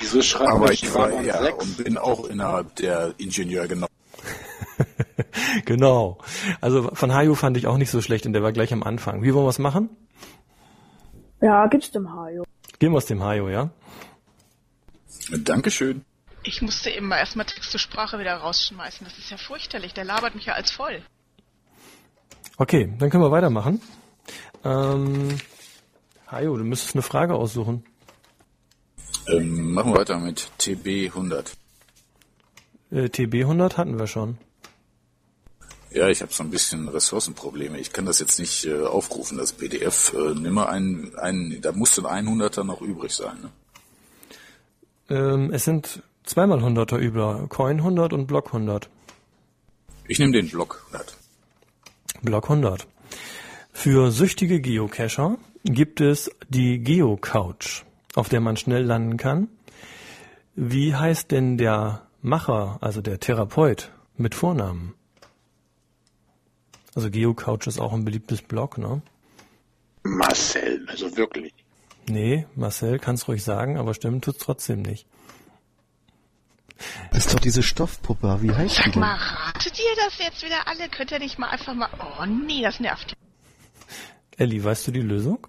Wieso 0.00 0.22
schreibt 0.22 0.50
Aber 0.50 0.72
ich 0.72 0.94
war 0.94 1.10
ja 1.22 1.42
6? 1.42 1.64
und 1.64 1.84
bin 1.84 1.98
auch 1.98 2.24
innerhalb 2.26 2.74
der 2.76 3.14
Ingenieur 3.18 3.66
genau. 3.66 3.86
Genau. 5.64 6.18
Also 6.60 6.94
von 6.94 7.12
Hayo 7.14 7.34
fand 7.34 7.56
ich 7.56 7.66
auch 7.66 7.78
nicht 7.78 7.90
so 7.90 8.00
schlecht 8.00 8.26
und 8.26 8.32
der 8.32 8.42
war 8.42 8.52
gleich 8.52 8.72
am 8.72 8.82
Anfang. 8.82 9.22
Wie 9.22 9.34
wollen 9.34 9.44
wir 9.46 9.50
es 9.50 9.58
machen? 9.58 9.90
Ja, 11.40 11.66
gibt's 11.66 11.90
dem 11.90 12.12
Hajo. 12.12 12.44
Gehen 12.78 12.92
wir 12.92 12.98
aus 12.98 13.06
dem 13.06 13.22
Hayo, 13.22 13.48
ja? 13.48 13.70
Dankeschön. 15.38 16.04
Ich 16.44 16.62
musste 16.62 16.90
eben 16.90 17.08
mal 17.08 17.18
erstmal 17.18 17.46
Text 17.46 17.70
zur 17.70 17.80
Sprache 17.80 18.18
wieder 18.18 18.34
rausschmeißen. 18.34 19.04
Das 19.04 19.18
ist 19.18 19.30
ja 19.30 19.36
fürchterlich. 19.36 19.94
Der 19.94 20.04
labert 20.04 20.34
mich 20.34 20.46
ja 20.46 20.54
als 20.54 20.70
voll. 20.70 21.02
Okay, 22.58 22.94
dann 22.98 23.10
können 23.10 23.22
wir 23.22 23.30
weitermachen. 23.30 23.80
Ähm, 24.64 25.38
Hayo, 26.30 26.56
du 26.56 26.64
müsstest 26.64 26.94
eine 26.94 27.02
Frage 27.02 27.34
aussuchen. 27.34 27.84
Ähm, 29.28 29.72
machen 29.72 29.92
wir 29.92 30.00
weiter 30.00 30.18
mit 30.18 30.50
TB 30.58 31.08
100. 31.08 31.56
Äh, 32.90 33.08
TB 33.08 33.34
100 33.34 33.76
hatten 33.76 33.98
wir 33.98 34.06
schon. 34.06 34.38
Ja, 35.90 36.08
ich 36.08 36.20
habe 36.20 36.32
so 36.32 36.42
ein 36.42 36.50
bisschen 36.50 36.88
Ressourcenprobleme. 36.88 37.78
Ich 37.78 37.92
kann 37.92 38.04
das 38.04 38.18
jetzt 38.18 38.38
nicht 38.38 38.66
äh, 38.66 38.82
aufrufen, 38.82 39.38
das 39.38 39.54
PDF. 39.54 40.12
Äh, 40.14 40.34
nimm 40.34 40.54
mal 40.54 40.66
einen, 40.66 41.16
einen, 41.16 41.60
da 41.62 41.72
muss 41.72 41.98
ein 42.04 42.28
100er 42.28 42.64
noch 42.64 42.82
übrig 42.82 43.12
sein. 43.12 43.38
Ne? 43.40 43.50
Ähm, 45.08 45.50
es 45.52 45.64
sind 45.64 46.02
zweimal 46.24 46.62
Hunderter 46.62 46.98
über. 46.98 47.46
Coin 47.48 47.78
100 47.78 48.12
und 48.12 48.26
Block 48.26 48.48
100. 48.48 48.90
Ich 50.06 50.18
nehme 50.18 50.32
den 50.32 50.50
Block 50.50 50.84
100. 50.92 51.16
Block 52.22 52.44
100. 52.44 52.86
Für 53.72 54.10
süchtige 54.10 54.60
Geocacher 54.60 55.38
gibt 55.64 56.02
es 56.02 56.30
die 56.48 56.78
Geocouch, 56.82 57.85
auf 58.16 58.28
der 58.28 58.40
man 58.40 58.56
schnell 58.56 58.82
landen 58.82 59.16
kann. 59.16 59.48
Wie 60.56 60.94
heißt 60.96 61.30
denn 61.30 61.58
der 61.58 62.08
Macher, 62.22 62.78
also 62.80 63.02
der 63.02 63.20
Therapeut, 63.20 63.92
mit 64.16 64.34
Vornamen? 64.34 64.94
Also 66.94 67.10
Geocouch 67.10 67.66
ist 67.66 67.78
auch 67.78 67.92
ein 67.92 68.04
beliebtes 68.04 68.40
Blog, 68.40 68.78
ne? 68.78 69.02
Marcel, 70.02 70.86
also 70.88 71.14
wirklich. 71.16 71.52
Nee, 72.08 72.46
Marcel 72.54 72.98
kann's 72.98 73.28
ruhig 73.28 73.44
sagen, 73.44 73.76
aber 73.76 73.92
stimmen 73.92 74.22
tut's 74.22 74.38
trotzdem 74.38 74.80
nicht. 74.80 75.06
Das 77.10 77.26
ist 77.26 77.34
doch 77.34 77.40
diese 77.40 77.62
Stoffpuppe. 77.62 78.38
Wie 78.40 78.52
heißt 78.52 78.78
die 78.78 78.82
Sag 78.82 78.92
denn? 78.92 79.00
mal, 79.00 79.14
ratet 79.16 79.78
ihr 79.78 80.04
das 80.04 80.18
jetzt 80.18 80.42
wieder 80.42 80.66
alle? 80.66 80.88
Könnt 80.88 81.10
ihr 81.10 81.18
nicht 81.18 81.38
mal 81.38 81.48
einfach 81.48 81.74
mal... 81.74 81.90
Oh 82.00 82.24
nee, 82.24 82.62
das 82.62 82.80
nervt. 82.80 83.14
Elli, 84.38 84.62
weißt 84.62 84.86
du 84.86 84.92
die 84.92 85.00
Lösung? 85.00 85.46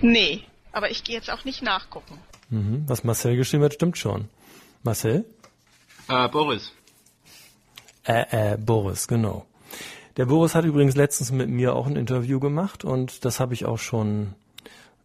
Nee, 0.00 0.44
aber 0.72 0.90
ich 0.90 1.04
gehe 1.04 1.14
jetzt 1.14 1.30
auch 1.30 1.44
nicht 1.44 1.62
nachgucken. 1.62 2.18
Mhm. 2.50 2.84
Was 2.86 3.04
Marcel 3.04 3.36
geschrieben 3.36 3.64
hat, 3.64 3.74
stimmt 3.74 3.98
schon. 3.98 4.28
Marcel? 4.82 5.24
Äh, 6.08 6.28
Boris. 6.28 6.72
Äh, 8.04 8.54
äh, 8.54 8.56
Boris, 8.56 9.06
genau. 9.06 9.46
Der 10.16 10.26
Boris 10.26 10.54
hat 10.54 10.64
übrigens 10.64 10.96
letztens 10.96 11.30
mit 11.32 11.48
mir 11.48 11.74
auch 11.74 11.86
ein 11.86 11.96
Interview 11.96 12.40
gemacht 12.40 12.84
und 12.84 13.24
das 13.24 13.40
habe 13.40 13.54
ich 13.54 13.64
auch 13.64 13.78
schon 13.78 14.34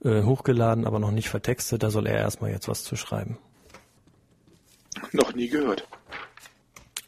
äh, 0.04 0.24
hochgeladen, 0.24 0.86
aber 0.86 1.00
noch 1.00 1.12
nicht 1.12 1.30
vertextet. 1.30 1.84
Da 1.84 1.90
soll 1.90 2.08
er 2.08 2.18
erstmal 2.18 2.52
jetzt 2.52 2.68
was 2.68 2.84
zu 2.84 2.96
schreiben. 2.96 3.38
Noch 5.12 5.34
nie 5.34 5.48
gehört. 5.48 5.88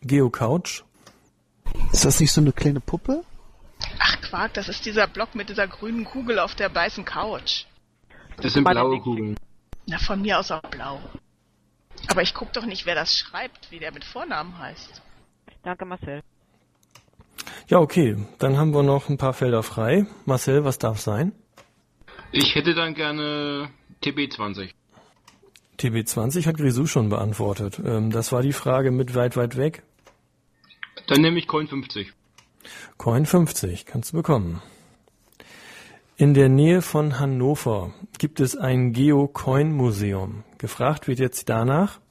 Geocouch? 0.02 0.84
Ist 1.92 2.06
das 2.06 2.20
nicht 2.20 2.32
so 2.32 2.42
eine 2.42 2.54
kleine 2.54 2.80
Puppe? 2.80 3.24
Ach 4.00 4.22
Quark, 4.22 4.54
das 4.54 4.70
ist 4.70 4.86
dieser 4.86 5.08
Block 5.08 5.36
mit 5.36 5.50
dieser 5.50 5.68
grünen 5.68 6.06
Kugel 6.06 6.40
auf 6.40 6.56
der 6.56 6.74
weißen 6.74 7.04
Couch. 7.06 7.66
Das 8.42 8.54
sind 8.54 8.64
blaue 8.64 9.00
Kugeln. 9.00 9.36
Na, 9.88 9.98
von 9.98 10.22
mir 10.22 10.40
aus 10.40 10.52
auch 10.52 10.62
blau. 10.62 11.00
Aber 12.08 12.22
ich 12.22 12.34
guck 12.34 12.54
doch 12.54 12.66
nicht, 12.66 12.86
wer 12.86 12.96
das 12.96 13.18
schreibt, 13.18 13.72
wie 13.72 13.80
der 13.80 13.92
mit 13.92 14.04
Vornamen 14.04 14.58
heißt. 14.58 15.02
Danke, 15.64 15.86
Marcel. 15.86 16.22
Ja, 17.68 17.80
okay. 17.80 18.18
Dann 18.40 18.58
haben 18.58 18.74
wir 18.74 18.84
noch 18.84 19.10
ein 19.10 19.18
paar 19.18 19.34
Felder 19.34 19.64
frei. 19.64 20.06
Marcel, 20.26 20.64
was 20.64 20.78
darf 20.78 21.00
sein? 21.00 21.34
Ich 22.32 22.56
hätte 22.56 22.74
dann 22.74 22.94
gerne 22.94 23.70
TB20. 24.04 24.72
TB20 25.80 26.46
hat 26.46 26.58
Grisou 26.58 26.86
schon 26.86 27.10
beantwortet. 27.10 27.80
Ähm, 27.84 28.12
das 28.12 28.32
war 28.32 28.42
die 28.42 28.54
Frage 28.54 28.92
mit 28.92 29.16
weit, 29.16 29.38
weit 29.38 29.58
weg. 29.58 29.84
Dann 31.08 31.22
nehme 31.22 31.40
ich 31.40 31.48
Coin 31.48 31.68
50. 31.68 32.12
Coin 32.98 33.26
50 33.26 33.86
kannst 33.86 34.12
du 34.12 34.18
bekommen. 34.18 34.62
In 36.20 36.34
der 36.34 36.50
Nähe 36.50 36.82
von 36.82 37.18
Hannover 37.18 37.94
gibt 38.18 38.42
es 38.42 38.58
ein 38.58 38.92
Geo-Coin-Museum. 38.92 40.44
Gefragt 40.58 41.08
wird 41.08 41.18
jetzt 41.18 41.48
danach, 41.48 42.02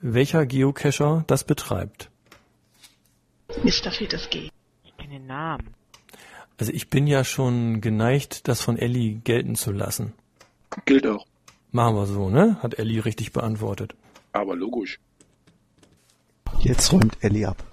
welcher 0.00 0.44
Geocacher 0.44 1.22
das 1.28 1.44
betreibt. 1.44 2.10
Mr. 3.62 3.92
Fetes 3.92 4.28
G. 4.28 4.50
Ich 4.82 4.96
kenne 4.96 5.20
den 5.20 5.26
Namen. 5.28 5.72
Also 6.58 6.72
ich 6.72 6.90
bin 6.90 7.06
ja 7.06 7.22
schon 7.22 7.80
geneigt, 7.80 8.48
das 8.48 8.60
von 8.60 8.76
Ellie 8.76 9.20
gelten 9.22 9.54
zu 9.54 9.70
lassen. 9.70 10.14
Gilt 10.84 11.06
auch. 11.06 11.24
Machen 11.70 11.94
wir 11.94 12.06
so, 12.06 12.30
ne? 12.30 12.58
Hat 12.60 12.80
Ellie 12.80 13.04
richtig 13.04 13.32
beantwortet. 13.32 13.94
Aber 14.32 14.56
logisch. 14.56 14.98
Jetzt 16.58 16.92
räumt 16.92 17.18
Ellie 17.20 17.46
ab. 17.46 17.64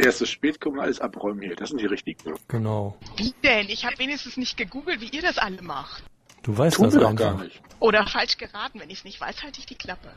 Erstes 0.00 0.30
Spätkommen, 0.30 0.80
alles 0.80 1.00
abräumen 1.00 1.42
hier. 1.42 1.54
Das 1.56 1.68
sind 1.70 1.80
die 1.80 1.86
richtigen. 1.86 2.34
Genau. 2.48 2.96
Wie 3.16 3.34
denn? 3.42 3.68
Ich 3.68 3.84
habe 3.84 3.98
wenigstens 3.98 4.36
nicht 4.36 4.56
gegoogelt, 4.56 5.00
wie 5.00 5.08
ihr 5.08 5.22
das 5.22 5.38
alle 5.38 5.60
macht. 5.62 6.02
Du 6.42 6.56
weißt 6.56 6.76
Tun 6.76 6.86
das 6.86 6.94
wir 6.94 7.00
doch 7.02 7.10
einfach. 7.10 7.36
gar 7.36 7.44
nicht. 7.44 7.60
Oder 7.80 8.06
falsch 8.06 8.38
geraten. 8.38 8.80
Wenn 8.80 8.90
ich 8.90 8.98
es 8.98 9.04
nicht 9.04 9.20
weiß, 9.20 9.42
halte 9.42 9.60
ich 9.60 9.66
die 9.66 9.74
Klappe. 9.74 10.10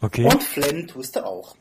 Okay. 0.00 0.24
Und 0.24 0.42
flennen 0.42 0.86
tust 0.86 1.16
du 1.16 1.24
auch. 1.24 1.56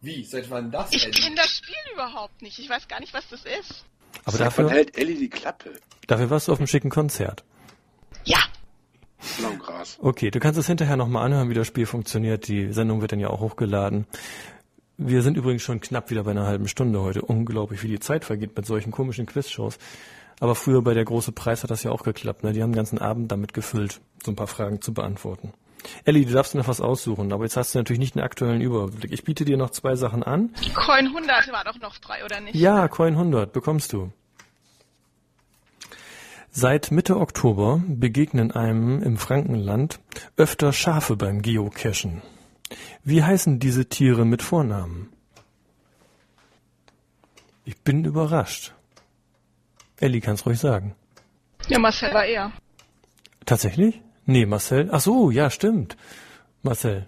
Wie? 0.00 0.24
Seit 0.24 0.50
wann 0.50 0.70
das 0.70 0.92
Ich 0.92 1.10
kenne 1.12 1.36
das 1.36 1.50
Spiel 1.58 1.74
überhaupt 1.92 2.40
nicht. 2.40 2.58
Ich 2.58 2.68
weiß 2.70 2.88
gar 2.88 3.00
nicht, 3.00 3.12
was 3.12 3.28
das 3.28 3.44
ist. 3.44 3.84
Aber 4.24 4.32
Seit 4.36 4.40
wann 4.40 4.66
dafür, 4.66 4.70
hält 4.70 4.96
Ellie 4.96 5.16
die 5.18 5.28
Klappe? 5.30 5.72
dafür 6.06 6.30
warst 6.30 6.48
du 6.48 6.52
auf 6.52 6.58
einem 6.58 6.66
schicken 6.66 6.90
Konzert. 6.90 7.44
Ja, 8.24 8.38
Blaugras. 9.38 9.98
Okay, 10.00 10.30
du 10.30 10.40
kannst 10.40 10.58
es 10.58 10.66
hinterher 10.66 10.96
nochmal 10.96 11.26
anhören, 11.26 11.50
wie 11.50 11.54
das 11.54 11.66
Spiel 11.66 11.86
funktioniert. 11.86 12.48
Die 12.48 12.72
Sendung 12.72 13.00
wird 13.02 13.12
dann 13.12 13.20
ja 13.20 13.28
auch 13.28 13.40
hochgeladen. 13.40 14.06
Wir 15.02 15.22
sind 15.22 15.38
übrigens 15.38 15.62
schon 15.62 15.80
knapp 15.80 16.10
wieder 16.10 16.24
bei 16.24 16.32
einer 16.32 16.46
halben 16.46 16.68
Stunde 16.68 17.00
heute. 17.00 17.22
Unglaublich, 17.22 17.82
wie 17.82 17.88
die 17.88 18.00
Zeit 18.00 18.26
vergeht 18.26 18.54
mit 18.54 18.66
solchen 18.66 18.90
komischen 18.92 19.24
Quizshows. 19.24 19.78
Aber 20.40 20.54
früher 20.54 20.82
bei 20.82 20.92
der 20.92 21.06
Große 21.06 21.32
Preis 21.32 21.62
hat 21.62 21.70
das 21.70 21.82
ja 21.84 21.90
auch 21.90 22.02
geklappt. 22.02 22.44
Ne? 22.44 22.52
Die 22.52 22.62
haben 22.62 22.72
den 22.72 22.76
ganzen 22.76 22.98
Abend 22.98 23.32
damit 23.32 23.54
gefüllt, 23.54 24.02
so 24.22 24.30
ein 24.30 24.36
paar 24.36 24.46
Fragen 24.46 24.82
zu 24.82 24.92
beantworten. 24.92 25.54
Elli, 26.04 26.26
du 26.26 26.34
darfst 26.34 26.52
dir 26.52 26.58
noch 26.58 26.68
was 26.68 26.82
aussuchen, 26.82 27.32
aber 27.32 27.44
jetzt 27.44 27.56
hast 27.56 27.74
du 27.74 27.78
natürlich 27.78 27.98
nicht 28.00 28.14
einen 28.14 28.26
aktuellen 28.26 28.60
Überblick. 28.60 29.10
Ich 29.10 29.24
biete 29.24 29.46
dir 29.46 29.56
noch 29.56 29.70
zwei 29.70 29.96
Sachen 29.96 30.22
an. 30.22 30.50
Coin 30.74 31.06
100 31.06 31.50
war 31.50 31.64
doch 31.64 31.80
noch 31.80 31.94
frei, 31.94 32.22
oder 32.22 32.38
nicht? 32.42 32.54
Ja, 32.54 32.86
Coin 32.88 33.14
100 33.14 33.54
bekommst 33.54 33.94
du. 33.94 34.12
Seit 36.50 36.90
Mitte 36.90 37.16
Oktober 37.16 37.82
begegnen 37.88 38.52
einem 38.52 39.02
im 39.02 39.16
Frankenland 39.16 39.98
öfter 40.36 40.74
Schafe 40.74 41.16
beim 41.16 41.40
Geocachen. 41.40 42.20
Wie 43.04 43.22
heißen 43.22 43.58
diese 43.58 43.88
Tiere 43.88 44.24
mit 44.24 44.42
Vornamen? 44.42 45.10
Ich 47.64 47.78
bin 47.78 48.04
überrascht. 48.04 48.74
Elli 49.98 50.20
kann's 50.20 50.46
ruhig 50.46 50.58
sagen. 50.58 50.94
Ja, 51.68 51.78
Marcel 51.78 52.12
war 52.14 52.24
er. 52.24 52.52
Tatsächlich? 53.46 54.00
Nee, 54.26 54.46
Marcel. 54.46 54.88
Ach 54.92 55.00
so, 55.00 55.30
ja, 55.30 55.50
stimmt. 55.50 55.96
Marcel. 56.62 57.06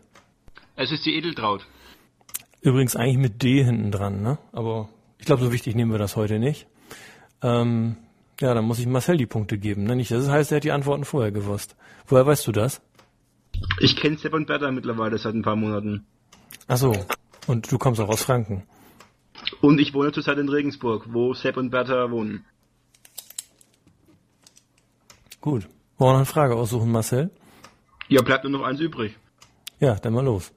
Es 0.77 0.91
ist 0.91 1.05
die 1.07 1.15
Edeltraut. 1.15 1.67
Übrigens 2.61 2.97
eigentlich 2.97 3.19
mit 3.19 3.43
D 3.43 3.65
hinten 3.65 3.91
dran, 3.91 4.23
ne? 4.23 4.39
Aber 4.53 4.89
ich 5.19 5.27
glaube, 5.27 5.43
so 5.43 5.53
wichtig 5.53 5.75
nehmen 5.75 5.91
wir 5.91 5.99
das 5.99 6.17
heute 6.17 6.39
nicht. 6.39 6.67
Ähm, 7.43 7.97
ja, 8.41 8.55
dann 8.55 8.65
muss 8.65 8.79
ich 8.79 8.87
Marcel 8.87 9.17
die 9.17 9.27
Punkte 9.27 9.59
geben, 9.59 9.85
ne? 9.85 9.97
Nicht, 9.97 10.11
das 10.11 10.29
heißt, 10.29 10.53
er 10.53 10.57
hat 10.57 10.65
die 10.65 10.73
Antworten 10.73 11.05
vorher 11.05 11.33
gewusst. 11.33 11.77
Woher 12.07 12.27
weißt 12.27 12.47
du 12.47 12.53
das? 12.53 12.81
Ich 13.83 13.97
kenne 13.97 14.17
Sepp 14.17 14.33
und 14.33 14.47
Bertha 14.47 14.71
mittlerweile 14.71 15.19
seit 15.19 15.35
ein 15.35 15.43
paar 15.43 15.57
Monaten. 15.57 16.07
Ach 16.69 16.77
so. 16.77 16.95
Und 17.49 17.73
du 17.73 17.79
kommst 17.79 18.01
auch 18.01 18.09
aus 18.09 18.23
Franken. 18.23 18.63
Und 19.61 19.81
ich 19.81 19.93
wohne 19.93 20.13
zurzeit 20.13 20.39
in 20.39 20.49
Regensburg, 20.49 21.07
wo 21.13 21.35
Sepp 21.35 21.57
und 21.57 21.71
Bertha 21.71 22.09
wohnen. 22.13 22.45
Gut. 25.41 25.69
Wollen 25.99 26.11
wir 26.11 26.13
noch 26.13 26.17
eine 26.19 26.27
Frage 26.27 26.55
aussuchen, 26.55 26.93
Marcel? 26.93 27.33
Ja, 28.07 28.23
bleibt 28.23 28.45
nur 28.45 28.53
noch 28.53 28.63
eins 28.65 28.79
übrig. 28.79 29.17
Ja, 29.81 29.97
dann 29.97 30.13
mal 30.13 30.25
los. 30.25 30.53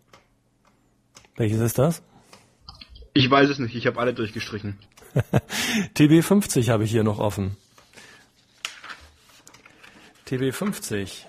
Welches 1.36 1.62
ist 1.62 1.80
das? 1.80 2.04
Ich 3.16 3.28
weiß 3.28 3.50
es 3.50 3.58
nicht, 3.58 3.76
ich 3.76 3.88
habe 3.88 4.00
alle 4.00 4.14
durchgestrichen. 4.14 4.78
TB50 5.96 6.70
habe 6.70 6.84
ich 6.84 6.92
hier 6.92 7.04
noch 7.04 7.18
offen. 7.18 7.58
TB50. 10.28 11.26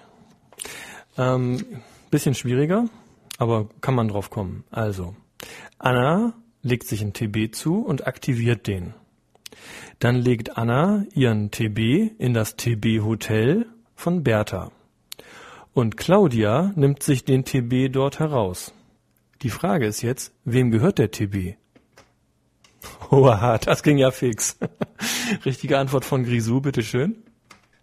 Ähm, 1.19 1.65
bisschen 2.11 2.35
schwieriger, 2.35 2.89
aber 3.39 3.69
kann 3.81 3.95
man 3.95 4.09
drauf 4.09 4.31
kommen. 4.31 4.65
Also, 4.71 5.15
Anna 5.79 6.35
legt 6.63 6.87
sich 6.87 7.03
ein 7.03 7.13
TB 7.13 7.55
zu 7.55 7.81
und 7.81 8.07
aktiviert 8.07 8.67
den. 8.67 8.95
Dann 9.99 10.17
legt 10.17 10.59
Anna 10.59 11.05
ihren 11.15 11.51
TB 11.51 12.13
in 12.19 12.35
das 12.35 12.57
TB-Hotel 12.57 13.67
von 13.95 14.23
Bertha. 14.23 14.71
Und 15.73 15.97
Claudia 15.97 16.73
nimmt 16.75 17.03
sich 17.03 17.25
den 17.25 17.45
TB 17.45 17.93
dort 17.93 18.19
heraus. 18.19 18.73
Die 19.43 19.51
Frage 19.51 19.87
ist 19.87 20.03
jetzt, 20.03 20.33
wem 20.45 20.71
gehört 20.71 20.99
der 20.99 21.11
TB? 21.11 21.57
Oha, 23.11 23.59
das 23.59 23.83
ging 23.83 23.99
ja 23.99 24.11
fix. 24.11 24.59
Richtige 25.45 25.79
Antwort 25.79 26.05
von 26.05 26.25
Grisou, 26.25 26.61
bitteschön. 26.61 27.23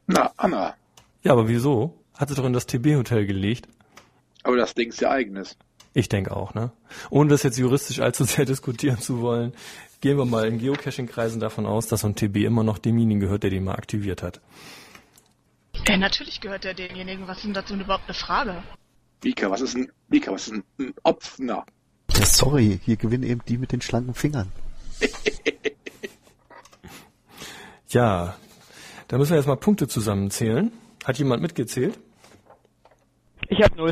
Na, 0.08 0.32
Anna. 0.38 0.76
Ja, 1.24 1.34
aber 1.34 1.48
wieso? 1.48 2.03
Hat 2.18 2.30
sie 2.30 2.36
doch 2.36 2.46
in 2.46 2.54
das 2.54 2.68
TB-Hotel 2.68 3.26
gelegt. 3.26 3.68
Aber 4.44 4.58
das 4.58 4.74
Ding 4.74 4.90
ist 4.90 5.02
ja 5.02 5.12
eigenes. 5.12 5.58
Ich 5.94 6.10
denke 6.10 6.36
auch, 6.36 6.54
ne? 6.54 6.72
Ohne 7.10 7.30
das 7.30 7.44
jetzt 7.44 7.58
juristisch 7.58 8.00
allzu 8.00 8.24
sehr 8.24 8.46
diskutieren 8.54 9.00
zu 9.00 9.22
wollen, 9.22 9.54
gehen 10.02 10.18
wir 10.18 10.26
mal 10.26 10.48
in 10.48 10.60
Geocaching-Kreisen 10.60 11.40
davon 11.40 11.66
aus, 11.66 11.88
dass 11.88 12.02
so 12.02 12.08
ein 12.08 12.16
TB 12.16 12.38
immer 12.38 12.64
noch 12.64 12.78
demjenigen 12.78 13.20
gehört, 13.20 13.44
der 13.44 13.50
den 13.50 13.64
mal 13.64 13.76
aktiviert 13.76 14.24
hat. 14.24 14.42
Ja, 15.88 15.98
natürlich 15.98 16.42
gehört 16.42 16.66
er 16.66 16.74
demjenigen. 16.74 17.28
Was 17.28 17.38
ist 17.38 17.46
denn 17.46 17.54
dazu 17.54 17.76
überhaupt 17.76 18.06
eine 18.08 18.14
Frage? 18.14 18.64
Mika, 19.24 19.50
was 19.50 19.62
ist 19.62 19.76
ein, 19.76 19.92
Mika, 20.10 20.32
was 20.32 20.48
ist 20.48 20.54
ein, 20.54 20.64
ein 20.80 20.94
Opfner? 21.04 21.66
Ja, 22.12 22.26
sorry, 22.26 22.80
hier 22.84 22.98
gewinnen 22.98 23.24
eben 23.24 23.42
die 23.48 23.58
mit 23.58 23.72
den 23.72 23.82
schlanken 23.82 24.14
Fingern. 24.14 24.52
Ja, 27.94 28.36
da 29.08 29.20
müssen 29.20 29.32
wir 29.32 29.38
jetzt 29.38 29.46
mal 29.46 29.56
Punkte 29.56 29.88
zusammenzählen. 29.88 30.72
Hat 31.04 31.18
jemand 31.18 31.42
mitgezählt? 31.42 32.00
Ich 33.50 33.62
habe 33.62 33.76
null. 33.76 33.92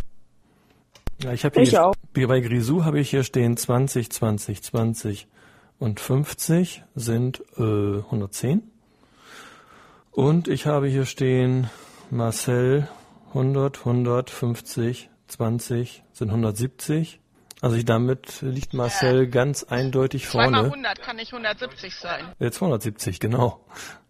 Ja, 1.21 1.33
ich 1.33 1.45
habe 1.45 1.61
Ich 1.61 1.69
hier 1.69 1.85
auch. 1.85 1.95
bei 2.13 2.39
Grisou 2.39 2.83
habe 2.83 2.99
ich 2.99 3.09
hier 3.09 3.23
stehen 3.23 3.57
20, 3.57 4.11
20, 4.11 4.63
20 4.63 5.27
und 5.77 5.99
50 5.99 6.83
sind 6.95 7.43
äh, 7.57 7.97
110. 7.97 8.63
Und 10.11 10.47
ich 10.47 10.65
habe 10.65 10.87
hier 10.87 11.05
stehen 11.05 11.69
Marcel 12.09 12.87
100, 13.29 13.79
150, 13.79 15.09
20 15.27 16.03
sind 16.13 16.29
170. 16.29 17.19
Also 17.61 17.75
ich, 17.75 17.85
damit 17.85 18.41
liegt 18.41 18.73
Marcel 18.73 19.27
ganz 19.27 19.63
eindeutig 19.63 20.27
vorne. 20.27 20.63
100 20.63 21.01
kann 21.01 21.17
nicht 21.17 21.31
170 21.31 21.95
sein. 21.95 22.25
Äh, 22.39 22.51
270, 22.51 23.19
genau. 23.19 23.63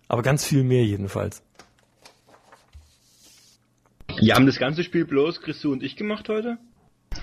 Aber 0.07 0.21
ganz 0.21 0.45
viel 0.45 0.63
mehr 0.63 0.83
jedenfalls. 0.85 1.43
Ja, 4.21 4.35
haben 4.35 4.45
das 4.45 4.57
ganze 4.59 4.83
Spiel 4.83 5.05
bloß 5.05 5.41
Christu 5.41 5.71
und 5.71 5.83
ich 5.83 5.95
gemacht 5.95 6.29
heute? 6.29 6.57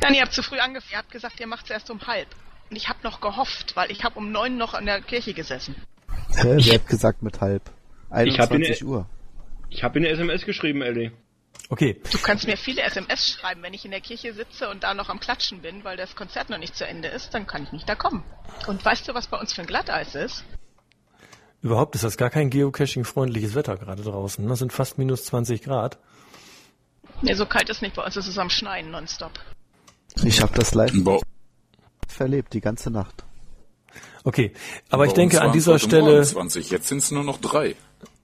Nein, 0.03 0.15
ihr 0.15 0.23
habt 0.23 0.33
zu 0.33 0.43
früh 0.43 0.59
angefangen. 0.59 0.93
Ihr 0.93 0.99
habt 0.99 1.11
gesagt, 1.11 1.41
ihr 1.41 1.47
macht 1.47 1.65
es 1.67 1.71
erst 1.71 1.91
um 1.91 2.01
halb. 2.07 2.29
Und 2.71 2.77
ich 2.77 2.89
habe 2.89 2.99
noch 3.03 3.21
gehofft, 3.21 3.77
weil 3.77 3.91
ich 3.91 4.05
habe 4.05 4.19
um 4.19 4.31
neun 4.33 4.57
noch 4.59 4.75
an 4.75 4.85
der 4.87 5.01
Kirche 5.01 5.33
gesessen. 5.33 5.75
Hä, 6.37 6.57
wer 6.59 6.75
hat 6.75 6.87
gesagt 6.87 7.23
mit 7.23 7.41
halb? 7.41 7.63
Ich 8.25 8.39
hab 8.39 8.51
21 8.51 8.83
ihn- 8.83 8.87
Uhr. 8.87 9.09
Ich 9.71 9.83
habe 9.85 9.99
eine 9.99 10.09
SMS 10.09 10.45
geschrieben, 10.45 10.83
Ellie. 10.83 11.13
Okay, 11.71 12.01
Du 12.11 12.19
kannst 12.19 12.47
mir 12.47 12.57
viele 12.57 12.83
SMS 12.83 13.29
schreiben, 13.29 13.63
wenn 13.63 13.75
ich 13.75 13.85
in 13.85 13.91
der 13.91 14.01
Kirche 14.01 14.33
sitze 14.33 14.69
und 14.71 14.83
da 14.85 14.95
noch 14.95 15.09
am 15.11 15.21
Klatschen 15.21 15.61
bin, 15.61 15.85
weil 15.85 15.97
das 15.97 16.17
Konzert 16.17 16.49
noch 16.51 16.59
nicht 16.59 16.75
zu 16.77 16.87
Ende 16.87 17.09
ist, 17.09 17.35
dann 17.35 17.47
kann 17.47 17.65
ich 17.65 17.73
nicht 17.73 17.89
da 17.89 17.95
kommen. 17.95 18.23
Und 18.67 18.83
weißt 18.85 19.07
du, 19.09 19.15
was 19.15 19.27
bei 19.27 19.39
uns 19.39 19.53
für 19.53 19.61
ein 19.63 19.67
Glatteis 19.67 20.15
ist? 20.15 20.45
überhaupt 21.61 21.95
ist 21.97 22.05
das 22.05 22.17
gar 22.17 22.31
kein 22.31 22.51
Geocaching-freundliches 22.51 23.55
Wetter 23.57 23.77
gerade 23.77 24.03
draußen. 24.03 24.47
Das 24.49 24.61
sind 24.61 24.73
fast 24.73 24.97
minus 24.97 25.25
20 25.25 25.63
Grad. 25.63 25.99
Nee, 27.23 27.35
so 27.35 27.47
kalt 27.47 27.69
ist 27.69 27.83
nicht 27.83 27.97
bei 27.97 28.05
uns, 28.05 28.17
es 28.17 28.29
ist 28.29 28.39
am 28.39 28.51
Schneien 28.51 28.91
nonstop. 28.91 29.33
Ich 30.25 30.41
habe 30.41 30.53
das 30.55 30.75
live 30.75 30.93
Bei, 31.05 31.19
verlebt, 32.07 32.55
die 32.55 32.61
ganze 32.61 32.91
Nacht. 32.91 33.25
Okay, 34.25 34.53
aber 34.91 35.05
ich 35.05 35.13
bei 35.13 35.17
denke 35.17 35.37
uns 35.37 35.47
an 35.47 35.53
dieser 35.53 35.79
Stelle, 35.79 36.13
Morgen 36.13 36.25
20, 36.25 36.71
jetzt 36.71 36.89
sind 36.89 36.99
es 36.99 37.11
nur 37.11 37.25
noch 37.25 37.41
drei. 37.41 37.75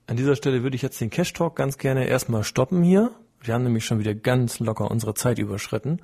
an 0.07 0.17
dieser 0.17 0.35
Stelle 0.35 0.63
würde 0.63 0.75
ich 0.75 0.81
jetzt 0.81 0.99
den 1.01 1.09
Cash 1.09 1.33
Talk 1.33 1.55
ganz 1.55 1.77
gerne 1.77 2.07
erstmal 2.07 2.43
stoppen 2.43 2.83
hier. 2.83 3.11
Wir 3.41 3.53
haben 3.53 3.63
nämlich 3.63 3.85
schon 3.85 3.99
wieder 3.99 4.15
ganz 4.15 4.59
locker 4.59 4.89
unsere 4.89 5.13
Zeit 5.13 5.39
überschritten. 5.39 6.01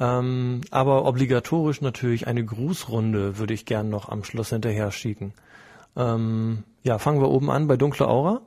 Ähm, 0.00 0.60
aber 0.70 1.06
obligatorisch 1.06 1.80
natürlich 1.80 2.26
eine 2.26 2.44
Grußrunde 2.44 3.38
würde 3.38 3.54
ich 3.54 3.64
gern 3.64 3.88
noch 3.88 4.08
am 4.08 4.22
Schluss 4.22 4.50
hinterher 4.50 4.92
schicken. 4.92 5.34
Ähm, 5.96 6.62
ja, 6.84 6.98
fangen 6.98 7.20
wir 7.20 7.28
oben 7.28 7.50
an 7.50 7.66
bei 7.66 7.76
Dunkle 7.76 8.06
Aura. 8.06 8.42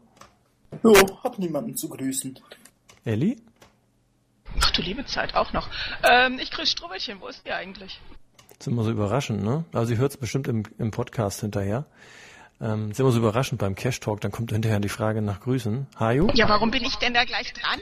Jo, 0.84 0.94
hab 1.24 1.38
niemanden 1.39 1.76
zu 1.76 1.89
grüßen. 1.89 2.39
Elli? 3.04 3.38
Ach 4.60 4.72
du 4.72 4.82
liebe 4.82 5.06
Zeit, 5.06 5.36
auch 5.36 5.54
noch. 5.54 5.70
Ähm, 6.04 6.40
ich 6.42 6.52
grüße 6.52 6.72
Strubbelchen, 6.72 7.22
wo 7.22 7.28
ist 7.28 7.46
die 7.46 7.52
eigentlich? 7.52 8.00
Das 8.50 8.68
ist 8.68 8.74
immer 8.74 8.84
so 8.84 8.92
überraschend, 8.92 9.44
ne? 9.44 9.66
Also 9.74 9.88
sie 9.88 9.98
hört 9.98 10.12
es 10.12 10.18
bestimmt 10.18 10.48
im, 10.48 10.64
im 10.78 10.92
Podcast 10.92 11.42
hinterher. 11.42 11.86
Ähm, 12.60 12.92
ist 12.92 13.00
immer 13.00 13.12
so 13.12 13.18
überraschend 13.20 13.60
beim 13.60 13.76
Cash 13.76 14.00
Talk, 14.02 14.22
dann 14.22 14.32
kommt 14.32 14.52
hinterher 14.52 14.80
die 14.80 14.90
Frage 14.90 15.22
nach 15.22 15.40
Grüßen. 15.40 15.88
Hajo? 16.00 16.30
Ja, 16.36 16.48
warum 16.48 16.70
bin 16.70 16.84
ich 16.84 16.96
denn 16.98 17.14
da 17.14 17.24
gleich 17.24 17.54
dran? 17.54 17.80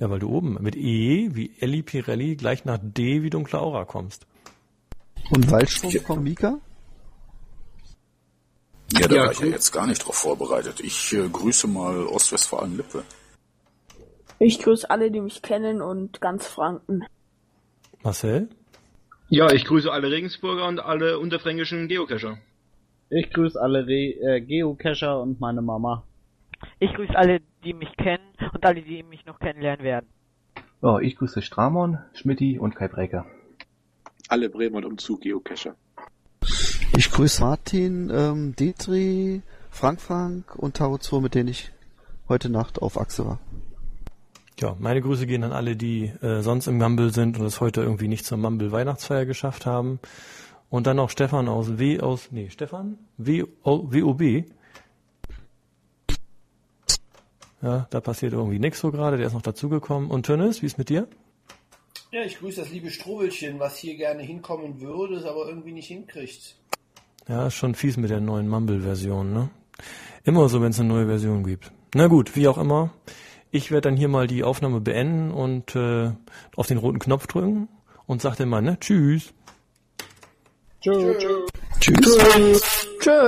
Ja, 0.00 0.10
weil 0.10 0.18
du 0.18 0.28
oben 0.28 0.56
mit 0.60 0.76
E 0.76 1.30
wie 1.34 1.54
Elli 1.60 1.82
Pirelli 1.82 2.36
gleich 2.36 2.64
nach 2.64 2.78
D 2.80 3.22
wie 3.22 3.30
Dunkle 3.30 3.60
Aura 3.60 3.84
kommst. 3.84 4.26
Und 5.30 5.50
Waldstrom 5.50 5.92
von 6.04 6.22
Mika? 6.22 6.58
Ja, 8.92 9.06
da 9.06 9.14
Ja, 9.14 9.22
war 9.24 9.32
ich 9.32 9.40
ja 9.40 9.46
jetzt 9.46 9.70
gar 9.72 9.86
nicht 9.86 10.04
drauf 10.04 10.16
vorbereitet. 10.16 10.80
Ich 10.80 11.12
äh, 11.12 11.28
grüße 11.28 11.66
mal 11.66 12.06
Ostwestfalen-Lippe. 12.06 13.04
Ich 14.40 14.60
grüße 14.60 14.88
alle, 14.88 15.10
die 15.10 15.20
mich 15.20 15.42
kennen 15.42 15.82
und 15.82 16.20
ganz 16.20 16.46
Franken. 16.46 17.04
Marcel? 18.04 18.48
Ja, 19.28 19.50
ich 19.50 19.64
grüße 19.64 19.90
alle 19.90 20.10
Regensburger 20.10 20.66
und 20.68 20.78
alle 20.78 21.18
unterfränkischen 21.18 21.88
Geocacher. 21.88 22.38
Ich 23.10 23.30
grüße 23.30 23.60
alle 23.60 23.86
Re 23.86 24.14
äh, 24.20 24.40
Geocacher 24.40 25.20
und 25.20 25.40
meine 25.40 25.60
Mama. 25.60 26.04
Ich 26.78 26.94
grüße 26.94 27.16
alle, 27.16 27.40
die 27.64 27.74
mich 27.74 27.94
kennen 27.96 28.22
und 28.52 28.64
alle, 28.64 28.82
die 28.82 29.02
mich 29.02 29.26
noch 29.26 29.40
kennenlernen 29.40 29.84
werden. 29.84 30.06
Ja, 30.82 31.00
ich 31.00 31.16
grüße 31.16 31.42
Stramon, 31.42 31.98
Schmidti 32.14 32.58
und 32.60 32.76
Kai 32.76 32.86
Breker. 32.86 33.26
Alle 34.28 34.48
Bremer 34.48 34.78
und 34.78 34.84
Umzug 34.84 35.22
Geocacher. 35.22 35.74
Ich 36.96 37.10
grüße 37.10 37.42
Martin, 37.42 38.10
ähm, 38.12 38.54
Dietri, 38.54 39.42
Frank 39.70 40.00
Frank 40.00 40.54
und 40.54 40.76
Taro 40.76 40.98
2, 40.98 41.20
mit 41.20 41.34
denen 41.34 41.48
ich 41.48 41.72
heute 42.28 42.50
Nacht 42.50 42.80
auf 42.80 43.00
Achse 43.00 43.26
war. 43.26 43.40
Ja, 44.60 44.76
meine 44.80 45.00
Grüße 45.00 45.26
gehen 45.28 45.44
an 45.44 45.52
alle, 45.52 45.76
die 45.76 46.06
äh, 46.20 46.42
sonst 46.42 46.66
im 46.66 46.78
Mumble 46.78 47.12
sind 47.12 47.38
und 47.38 47.46
es 47.46 47.60
heute 47.60 47.80
irgendwie 47.82 48.08
nicht 48.08 48.26
zur 48.26 48.38
Mumble 48.38 48.72
Weihnachtsfeier 48.72 49.24
geschafft 49.24 49.66
haben. 49.66 50.00
Und 50.68 50.86
dann 50.86 50.96
noch 50.96 51.10
Stefan 51.10 51.48
aus 51.48 51.78
W 51.78 52.00
aus, 52.00 52.28
nee, 52.32 52.50
Stefan? 52.50 52.98
W, 53.16 53.44
o, 53.62 53.92
WOB. 53.92 54.44
Ja, 57.62 57.86
da 57.90 58.00
passiert 58.00 58.32
irgendwie 58.32 58.58
nichts 58.58 58.80
so 58.80 58.90
gerade, 58.90 59.16
der 59.16 59.28
ist 59.28 59.32
noch 59.32 59.42
dazugekommen. 59.42 60.10
Und 60.10 60.26
Tönnes, 60.26 60.60
wie 60.60 60.66
ist 60.66 60.76
mit 60.76 60.88
dir? 60.88 61.06
Ja, 62.10 62.22
ich 62.22 62.38
grüße 62.38 62.60
das 62.60 62.70
liebe 62.70 62.90
Strobelchen, 62.90 63.60
was 63.60 63.76
hier 63.76 63.96
gerne 63.96 64.22
hinkommen 64.22 64.80
würde, 64.80 65.16
es 65.16 65.24
aber 65.24 65.46
irgendwie 65.46 65.72
nicht 65.72 65.88
hinkriegt. 65.88 66.56
Ja, 67.28 67.46
ist 67.46 67.54
schon 67.54 67.74
fies 67.74 67.96
mit 67.96 68.10
der 68.10 68.20
neuen 68.20 68.48
Mumble-Version, 68.48 69.32
ne? 69.32 69.50
Immer 70.24 70.48
so, 70.48 70.60
wenn 70.60 70.70
es 70.70 70.80
eine 70.80 70.88
neue 70.88 71.06
Version 71.06 71.44
gibt. 71.44 71.70
Na 71.94 72.08
gut, 72.08 72.34
wie 72.34 72.48
auch 72.48 72.58
immer. 72.58 72.90
Ich 73.50 73.70
werde 73.70 73.88
dann 73.88 73.96
hier 73.96 74.08
mal 74.08 74.26
die 74.26 74.44
Aufnahme 74.44 74.80
beenden 74.80 75.30
und 75.30 75.74
äh, 75.74 76.12
auf 76.54 76.66
den 76.66 76.76
roten 76.76 76.98
Knopf 76.98 77.26
drücken 77.26 77.68
und 78.06 78.20
sag 78.20 78.36
dann 78.36 78.48
mal, 78.48 78.60
ne? 78.60 78.78
Tschüss. 78.78 79.32
Tschüss. 80.80 81.16
Tschüss. 81.80 82.88
Tschö. 83.00 83.26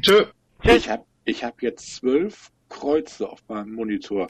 Tschö. 0.00 0.24
Ich 0.62 0.88
habe 0.88 1.04
ich 1.24 1.42
hab 1.42 1.62
jetzt 1.62 1.96
zwölf 1.96 2.50
Kreuze 2.68 3.28
auf 3.28 3.40
meinem 3.48 3.72
Monitor. 3.72 4.28